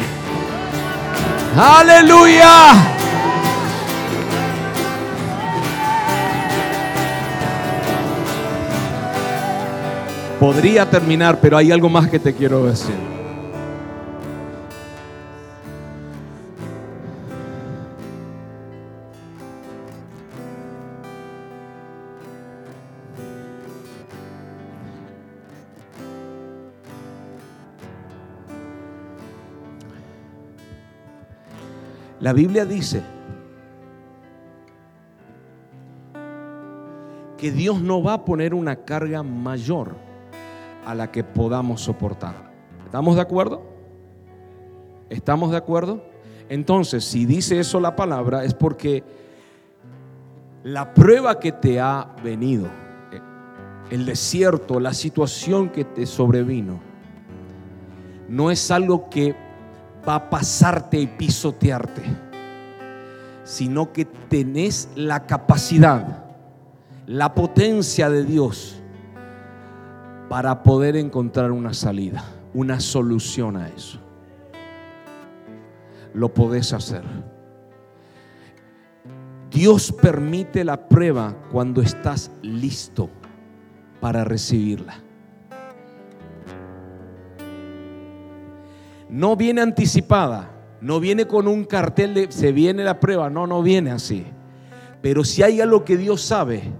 [1.58, 2.99] Aleluya.
[10.40, 12.96] Podría terminar, pero hay algo más que te quiero decir.
[32.22, 33.02] La Biblia dice
[37.38, 40.09] que Dios no va a poner una carga mayor
[40.86, 42.52] a la que podamos soportar.
[42.86, 43.62] ¿Estamos de acuerdo?
[45.10, 46.04] ¿Estamos de acuerdo?
[46.50, 49.04] Entonces, si dice eso la palabra, es porque
[50.64, 52.68] la prueba que te ha venido,
[53.92, 56.80] el desierto, la situación que te sobrevino,
[58.28, 59.36] no es algo que
[60.08, 62.04] va a pasarte y pisotearte,
[63.44, 66.26] sino que tenés la capacidad,
[67.08, 68.79] la potencia de Dios
[70.30, 72.24] para poder encontrar una salida,
[72.54, 74.00] una solución a eso.
[76.14, 77.04] Lo podés hacer.
[79.50, 83.10] Dios permite la prueba cuando estás listo
[84.00, 85.02] para recibirla.
[89.10, 90.52] No viene anticipada,
[90.82, 94.28] no viene con un cartel de se viene la prueba, no, no viene así.
[95.02, 96.72] Pero si hay algo que Dios sabe,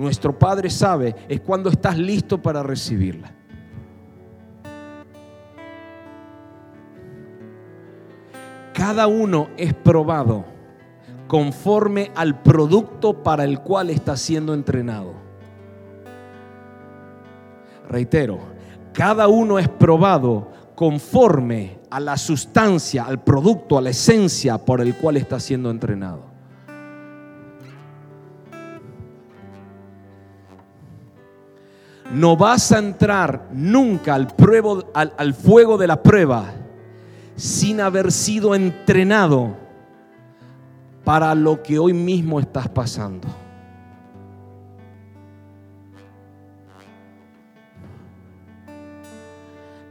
[0.00, 3.32] nuestro Padre sabe, es cuando estás listo para recibirla.
[8.72, 10.44] Cada uno es probado
[11.28, 15.12] conforme al producto para el cual está siendo entrenado.
[17.88, 18.38] Reitero,
[18.92, 24.96] cada uno es probado conforme a la sustancia, al producto, a la esencia por el
[24.96, 26.29] cual está siendo entrenado.
[32.12, 34.28] No vas a entrar nunca al,
[35.34, 36.52] fuego de la prueba
[37.36, 39.56] sin haber sido entrenado
[41.04, 43.28] para lo que hoy mismo estás pasando.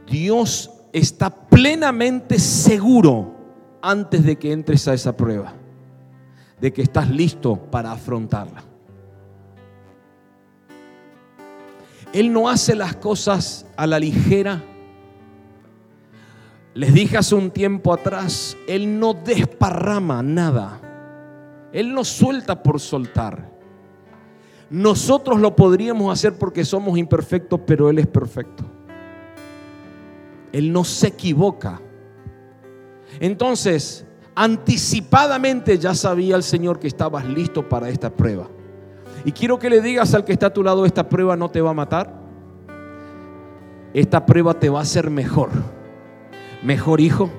[0.06, 3.34] Dios está plenamente seguro
[3.80, 5.54] antes de que entres a esa prueba,
[6.60, 8.69] de que estás listo para afrontarla.
[12.12, 14.62] Él no hace las cosas a la ligera.
[16.74, 20.80] Les dije hace un tiempo atrás, Él no desparrama nada.
[21.72, 23.50] Él no suelta por soltar.
[24.70, 28.64] Nosotros lo podríamos hacer porque somos imperfectos, pero Él es perfecto.
[30.52, 31.80] Él no se equivoca.
[33.20, 34.04] Entonces,
[34.34, 38.48] anticipadamente ya sabía el Señor que estabas listo para esta prueba.
[39.24, 41.60] Y quiero que le digas al que está a tu lado, esta prueba no te
[41.60, 42.20] va a matar.
[43.92, 45.50] Esta prueba te va a hacer mejor.
[46.62, 47.30] Mejor hijo,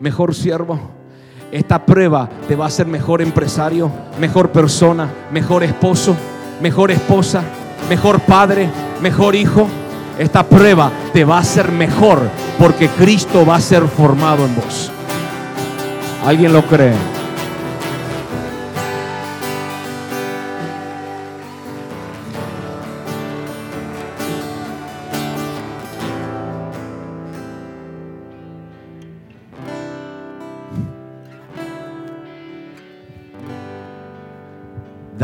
[0.00, 0.78] mejor siervo.
[1.50, 6.16] Esta prueba te va a hacer mejor empresario, mejor persona, mejor esposo,
[6.60, 7.42] mejor esposa,
[7.88, 8.68] mejor padre,
[9.00, 9.66] mejor hijo.
[10.18, 12.20] Esta prueba te va a hacer mejor
[12.58, 14.90] porque Cristo va a ser formado en vos.
[16.24, 17.13] ¿Alguien lo cree?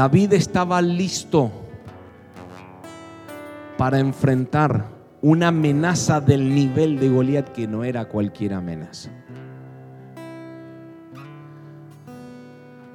[0.00, 1.50] David estaba listo
[3.76, 4.86] para enfrentar
[5.20, 9.10] una amenaza del nivel de Goliat que no era cualquier amenaza.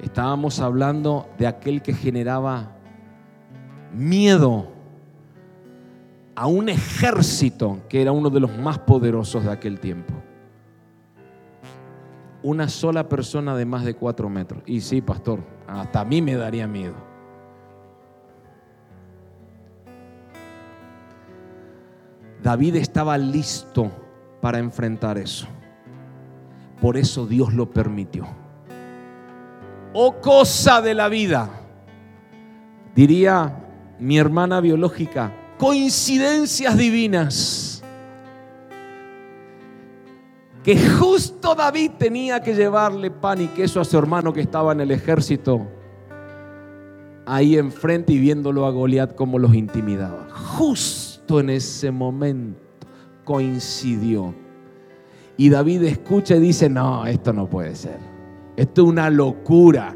[0.02, 2.72] Estábamos hablando de aquel que generaba
[3.92, 4.66] miedo
[6.34, 10.12] a un ejército que era uno de los más poderosos de aquel tiempo.
[12.46, 14.62] Una sola persona de más de cuatro metros.
[14.66, 16.94] Y sí, pastor, hasta a mí me daría miedo.
[22.40, 23.90] David estaba listo
[24.40, 25.48] para enfrentar eso.
[26.80, 28.28] Por eso Dios lo permitió.
[29.92, 31.50] Oh cosa de la vida,
[32.94, 33.56] diría
[33.98, 37.65] mi hermana biológica, coincidencias divinas.
[40.66, 44.80] Que justo David tenía que llevarle pan y queso a su hermano que estaba en
[44.80, 45.64] el ejército,
[47.24, 50.26] ahí enfrente y viéndolo a Goliat como los intimidaba.
[50.28, 52.58] Justo en ese momento
[53.22, 54.34] coincidió.
[55.36, 58.00] Y David escucha y dice, no, esto no puede ser.
[58.56, 59.94] Esto es una locura.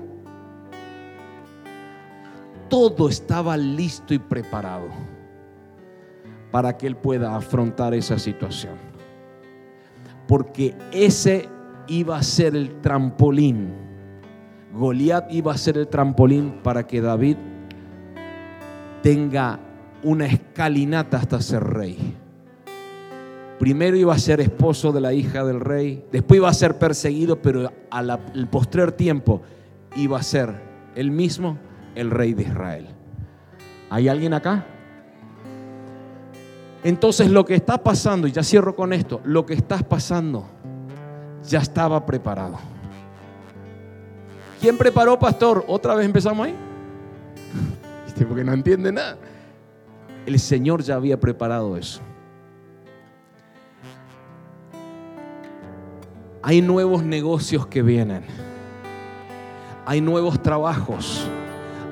[2.68, 4.86] Todo estaba listo y preparado
[6.52, 8.89] para que él pueda afrontar esa situación.
[10.30, 11.48] Porque ese
[11.88, 13.72] iba a ser el trampolín.
[14.72, 17.36] Goliat iba a ser el trampolín para que David
[19.02, 19.58] tenga
[20.04, 22.16] una escalinata hasta ser rey.
[23.58, 27.42] Primero iba a ser esposo de la hija del rey, después iba a ser perseguido,
[27.42, 29.42] pero al postrer tiempo
[29.96, 30.54] iba a ser
[30.94, 31.58] él mismo
[31.96, 32.86] el rey de Israel.
[33.90, 34.64] ¿Hay alguien acá?
[36.82, 40.46] Entonces lo que está pasando, y ya cierro con esto, lo que está pasando
[41.44, 42.58] ya estaba preparado.
[44.60, 45.64] ¿Quién preparó, pastor?
[45.68, 46.54] Otra vez empezamos ahí.
[48.28, 49.16] Porque no entiende nada.
[50.26, 52.00] El Señor ya había preparado eso.
[56.42, 58.24] Hay nuevos negocios que vienen.
[59.86, 61.26] Hay nuevos trabajos.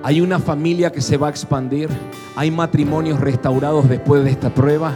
[0.03, 1.89] Hay una familia que se va a expandir.
[2.37, 4.93] Hay matrimonios restaurados después de esta prueba.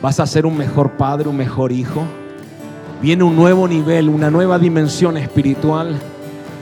[0.00, 2.02] Vas a ser un mejor padre, un mejor hijo.
[3.02, 5.98] Viene un nuevo nivel, una nueva dimensión espiritual.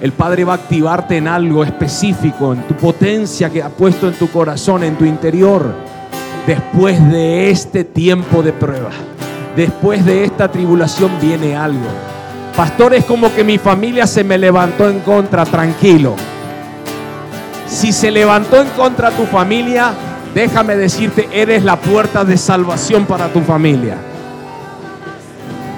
[0.01, 4.15] El Padre va a activarte en algo específico, en tu potencia que ha puesto en
[4.15, 5.75] tu corazón, en tu interior,
[6.47, 8.91] después de este tiempo de prueba.
[9.57, 11.89] Después de esta tribulación viene algo.
[12.57, 16.15] Pastor, es como que mi familia se me levantó en contra, tranquilo.
[17.69, 19.93] Si se levantó en contra tu familia,
[20.35, 23.97] déjame decirte, eres la puerta de salvación para tu familia.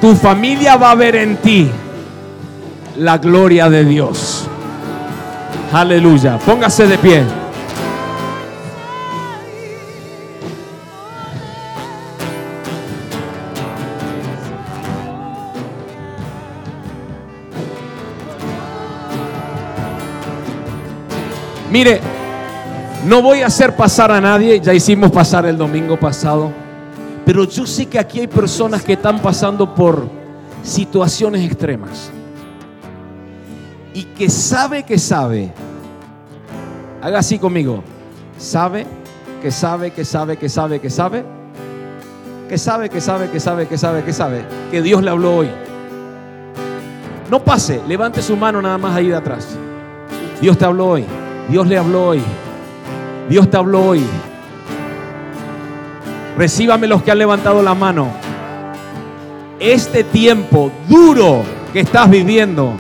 [0.01, 1.71] Tu familia va a ver en ti
[2.97, 4.47] la gloria de Dios.
[5.73, 6.39] Aleluya.
[6.39, 7.40] Póngase de pie.
[21.71, 22.01] Mire,
[23.07, 26.51] no voy a hacer pasar a nadie, ya hicimos pasar el domingo pasado,
[27.25, 30.09] pero yo sé que aquí hay personas que están pasando por
[30.65, 32.11] situaciones extremas
[33.95, 35.53] y que sabe que sabe,
[37.01, 37.85] haga así conmigo,
[38.37, 38.85] sabe
[39.41, 41.25] que sabe que sabe que sabe que sabe,
[42.49, 45.51] que sabe que sabe que sabe que sabe que sabe, que Dios le habló hoy.
[47.31, 49.57] No pase, levante su mano nada más ahí de atrás.
[50.41, 51.07] Dios te habló hoy.
[51.51, 52.23] Dios le habló hoy.
[53.29, 54.05] Dios te habló hoy.
[56.39, 58.09] Recíbame los que han levantado la mano.
[59.59, 61.43] Este tiempo duro
[61.73, 62.75] que estás viviendo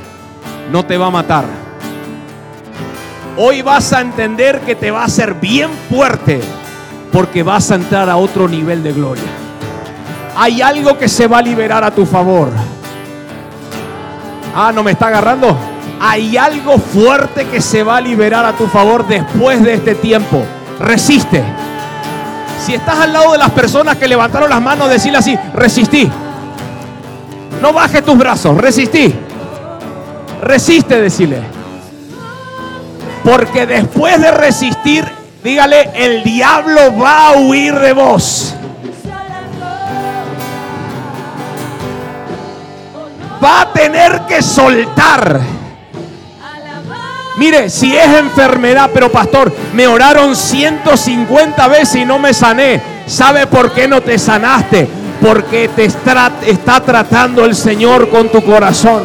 [0.70, 1.44] no te va a matar.
[3.36, 6.40] Hoy vas a entender que te va a hacer bien fuerte
[7.12, 9.24] porque vas a entrar a otro nivel de gloria.
[10.36, 12.50] Hay algo que se va a liberar a tu favor.
[14.54, 15.56] Ah, ¿no me está agarrando?
[16.02, 20.42] Hay algo fuerte que se va a liberar a tu favor después de este tiempo.
[20.80, 21.44] Resiste.
[22.64, 26.10] Si estás al lado de las personas que levantaron las manos, decirle así, resistí.
[27.60, 29.14] No bajes tus brazos, resistí.
[30.42, 31.42] Resiste, decirle.
[33.22, 35.04] Porque después de resistir,
[35.44, 38.54] dígale, el diablo va a huir de vos.
[43.44, 45.59] Va a tener que soltar
[47.36, 52.80] Mire, si es enfermedad, pero pastor, me oraron 150 veces y no me sané.
[53.06, 54.88] ¿Sabe por qué no te sanaste?
[55.20, 59.04] Porque te está, está tratando el Señor con tu corazón.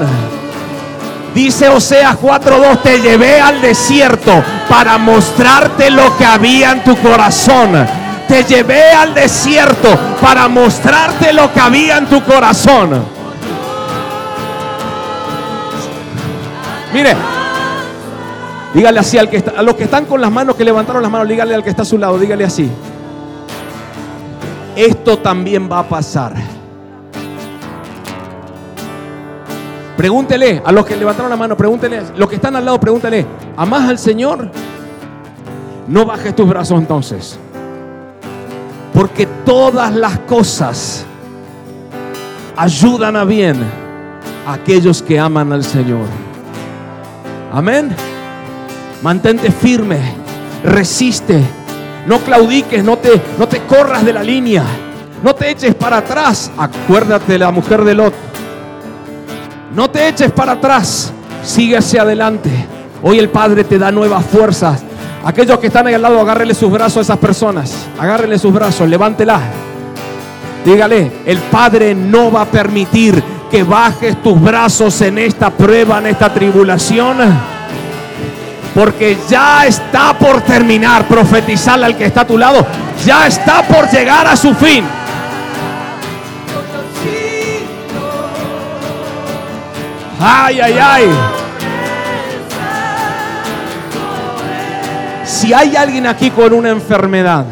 [1.35, 7.85] Dice Oseas 4:2, te llevé al desierto para mostrarte lo que había en tu corazón.
[8.27, 13.05] Te llevé al desierto para mostrarte lo que había en tu corazón.
[16.93, 17.17] Mire,
[18.75, 21.09] Dígale así al que está, a los que están con las manos, que levantaron las
[21.09, 22.69] manos, dígale al que está a su lado, dígale así.
[24.75, 26.33] Esto también va a pasar.
[29.95, 33.25] Pregúntele a los que levantaron la mano, pregúntele, los que están al lado, pregúntele,
[33.55, 34.51] ¿amás al Señor?
[35.87, 37.39] No bajes tus brazos entonces.
[38.93, 41.05] Porque todas las cosas
[42.57, 43.55] ayudan a bien
[44.45, 46.07] a aquellos que aman al Señor.
[47.53, 47.95] Amén.
[49.05, 49.99] Mantente firme,
[50.63, 51.39] resiste,
[52.07, 54.63] no claudiques, no te, no te corras de la línea,
[55.21, 56.49] no te eches para atrás.
[56.57, 58.15] Acuérdate de la mujer de Lot.
[59.75, 61.13] No te eches para atrás,
[61.43, 62.49] sigue hacia adelante.
[63.03, 64.81] Hoy el Padre te da nuevas fuerzas.
[65.23, 67.85] Aquellos que están ahí al lado, agárrenle sus brazos a esas personas.
[67.99, 69.39] Agárrenle sus brazos, levántela.
[70.65, 76.07] Dígale, el Padre no va a permitir que bajes tus brazos en esta prueba, en
[76.07, 77.54] esta tribulación.
[78.75, 81.07] Porque ya está por terminar.
[81.07, 82.63] Profetizarle al que está a tu lado.
[83.05, 84.83] Ya está por llegar a su fin.
[90.19, 91.09] Ay, ay, ay.
[95.25, 97.45] Si hay alguien aquí con una enfermedad,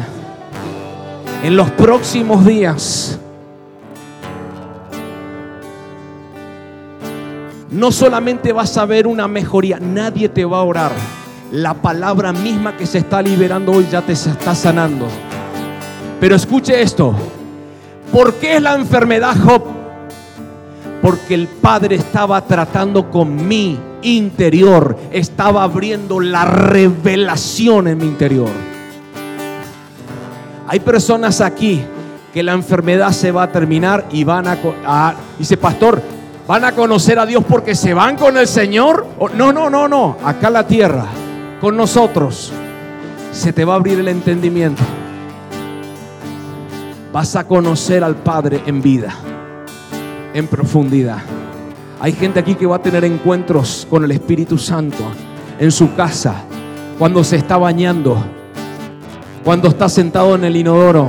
[1.42, 3.18] en los próximos días,
[7.74, 10.92] no solamente vas a ver una mejoría, nadie te va a orar.
[11.50, 15.08] La palabra misma que se está liberando hoy ya te está sanando.
[16.20, 17.14] Pero escuche esto.
[18.12, 19.62] ¿Por qué es la enfermedad Job?
[21.02, 28.50] Porque el Padre estaba tratando con mi interior, estaba abriendo la revelación en mi interior.
[30.68, 31.82] Hay personas aquí
[32.32, 36.00] que la enfermedad se va a terminar y van a, dice pastor,
[36.46, 39.06] van a conocer a Dios porque se van con el Señor.
[39.34, 41.06] No, no, no, no, acá la tierra,
[41.60, 42.52] con nosotros,
[43.32, 44.82] se te va a abrir el entendimiento.
[47.12, 49.14] Vas a conocer al Padre en vida
[50.34, 51.18] en profundidad.
[52.00, 55.04] Hay gente aquí que va a tener encuentros con el Espíritu Santo
[55.58, 56.34] en su casa,
[56.98, 58.18] cuando se está bañando,
[59.44, 61.08] cuando está sentado en el inodoro.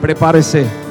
[0.00, 0.81] Prepárese.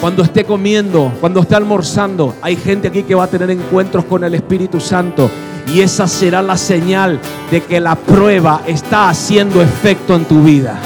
[0.00, 4.22] Cuando esté comiendo, cuando esté almorzando, hay gente aquí que va a tener encuentros con
[4.22, 5.28] el Espíritu Santo.
[5.74, 7.18] Y esa será la señal
[7.50, 10.78] de que la prueba está haciendo efecto en tu vida.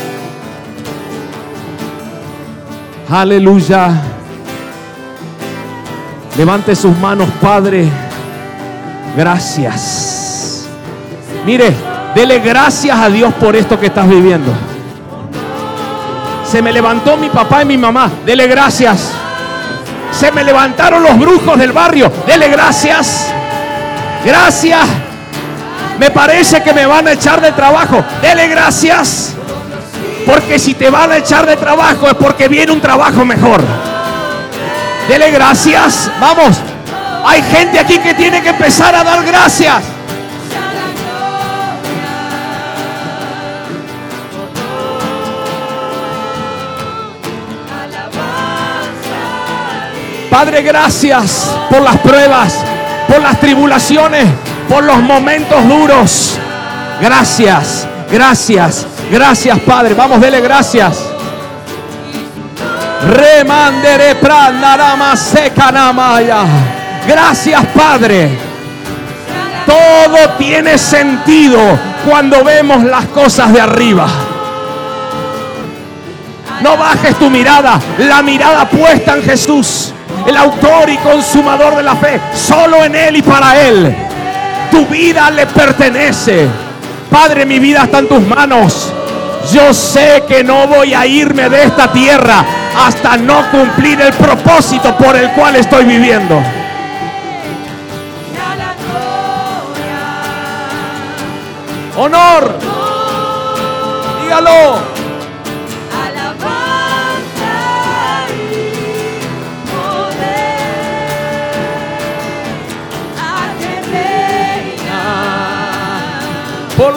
[3.09, 4.01] Aleluya.
[6.39, 7.87] Levante sus manos, Padre.
[9.15, 10.67] Gracias.
[11.45, 11.75] Mire,
[12.15, 14.72] dele gracias a Dios por esto que estás viviendo.
[16.53, 18.11] Se me levantó mi papá y mi mamá.
[18.27, 19.11] Dele gracias.
[20.13, 22.13] Se me levantaron los brujos del barrio.
[22.27, 23.29] Dele gracias.
[24.23, 24.87] Gracias.
[25.99, 28.05] Me parece que me van a echar de trabajo.
[28.21, 29.33] Dele gracias.
[30.27, 33.63] Porque si te van a echar de trabajo es porque viene un trabajo mejor.
[35.09, 36.11] Dele gracias.
[36.21, 36.55] Vamos.
[37.25, 39.77] Hay gente aquí que tiene que empezar a dar gracias.
[50.33, 52.55] Padre, gracias por las pruebas,
[53.07, 54.25] por las tribulaciones,
[54.67, 56.39] por los momentos duros.
[57.03, 59.93] Gracias, gracias, Gracias, Padre.
[59.93, 61.05] Vamos, dele gracias.
[63.11, 66.45] Remandere pranarama secanamaya.
[67.07, 68.31] Gracias, Padre.
[69.67, 71.59] Todo tiene sentido
[72.09, 74.09] cuando vemos las cosas de arriba.
[76.61, 79.93] No bajes tu mirada, la mirada puesta en Jesús,
[80.27, 83.95] el autor y consumador de la fe, solo en Él y para Él.
[84.71, 86.49] Tu vida le pertenece.
[87.11, 88.93] Padre, mi vida está en tus manos.
[89.53, 92.45] Yo sé que no voy a irme de esta tierra
[92.79, 96.41] hasta no cumplir el propósito por el cual estoy viviendo.
[101.97, 102.59] Honor.
[104.23, 104.92] Dígalo.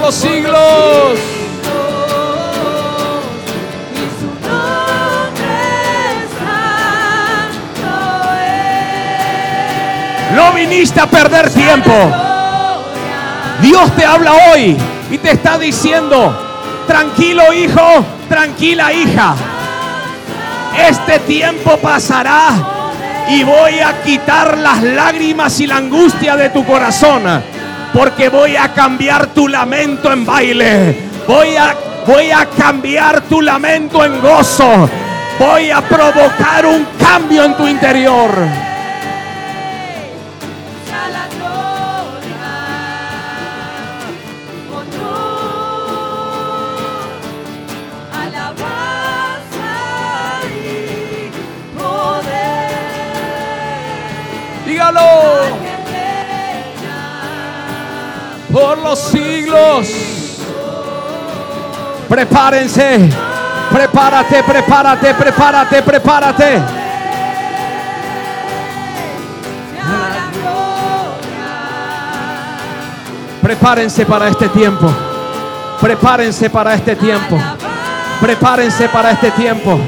[0.06, 1.20] Los siglos.
[10.36, 11.92] No viniste a perder tiempo.
[13.62, 14.78] Dios te habla hoy
[15.10, 19.36] y te está diciendo, tranquilo hijo, tranquila hija.
[20.88, 22.50] Este tiempo pasará
[23.30, 27.55] y voy a quitar las lágrimas y la angustia de tu corazón
[27.96, 30.96] porque voy a cambiar tu lamento en baile.
[31.26, 31.74] Voy a,
[32.06, 34.90] voy a cambiar tu lamento en gozo.
[35.40, 38.32] Voy a provocar un cambio en tu interior.
[54.66, 55.25] Dígalo.
[58.86, 59.88] Los siglos.
[62.08, 63.10] Prepárense.
[63.72, 66.62] Prepárate, prepárate, prepárate, prepárate.
[73.42, 74.88] Prepárense para este tiempo.
[75.82, 77.38] Prepárense para este tiempo.
[78.22, 79.80] Prepárense para este tiempo.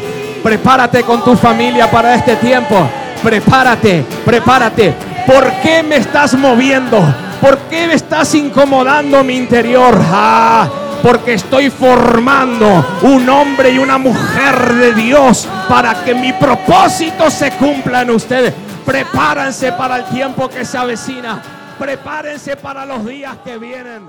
[0.44, 2.76] Prepárate con tu familia para este tiempo.
[3.24, 4.96] Prepárate, prepárate.
[5.28, 7.27] ¿Por qué me estás moviendo?
[7.42, 9.96] ¿Por qué me estás incomodando mi interior?
[10.12, 10.68] Ah,
[11.04, 17.52] porque estoy formando un hombre y una mujer de Dios para que mi propósito se
[17.52, 18.54] cumpla en ustedes.
[18.86, 21.42] Prepárense para el tiempo que se avecina.
[21.78, 24.04] Prepárense para los días que vienen.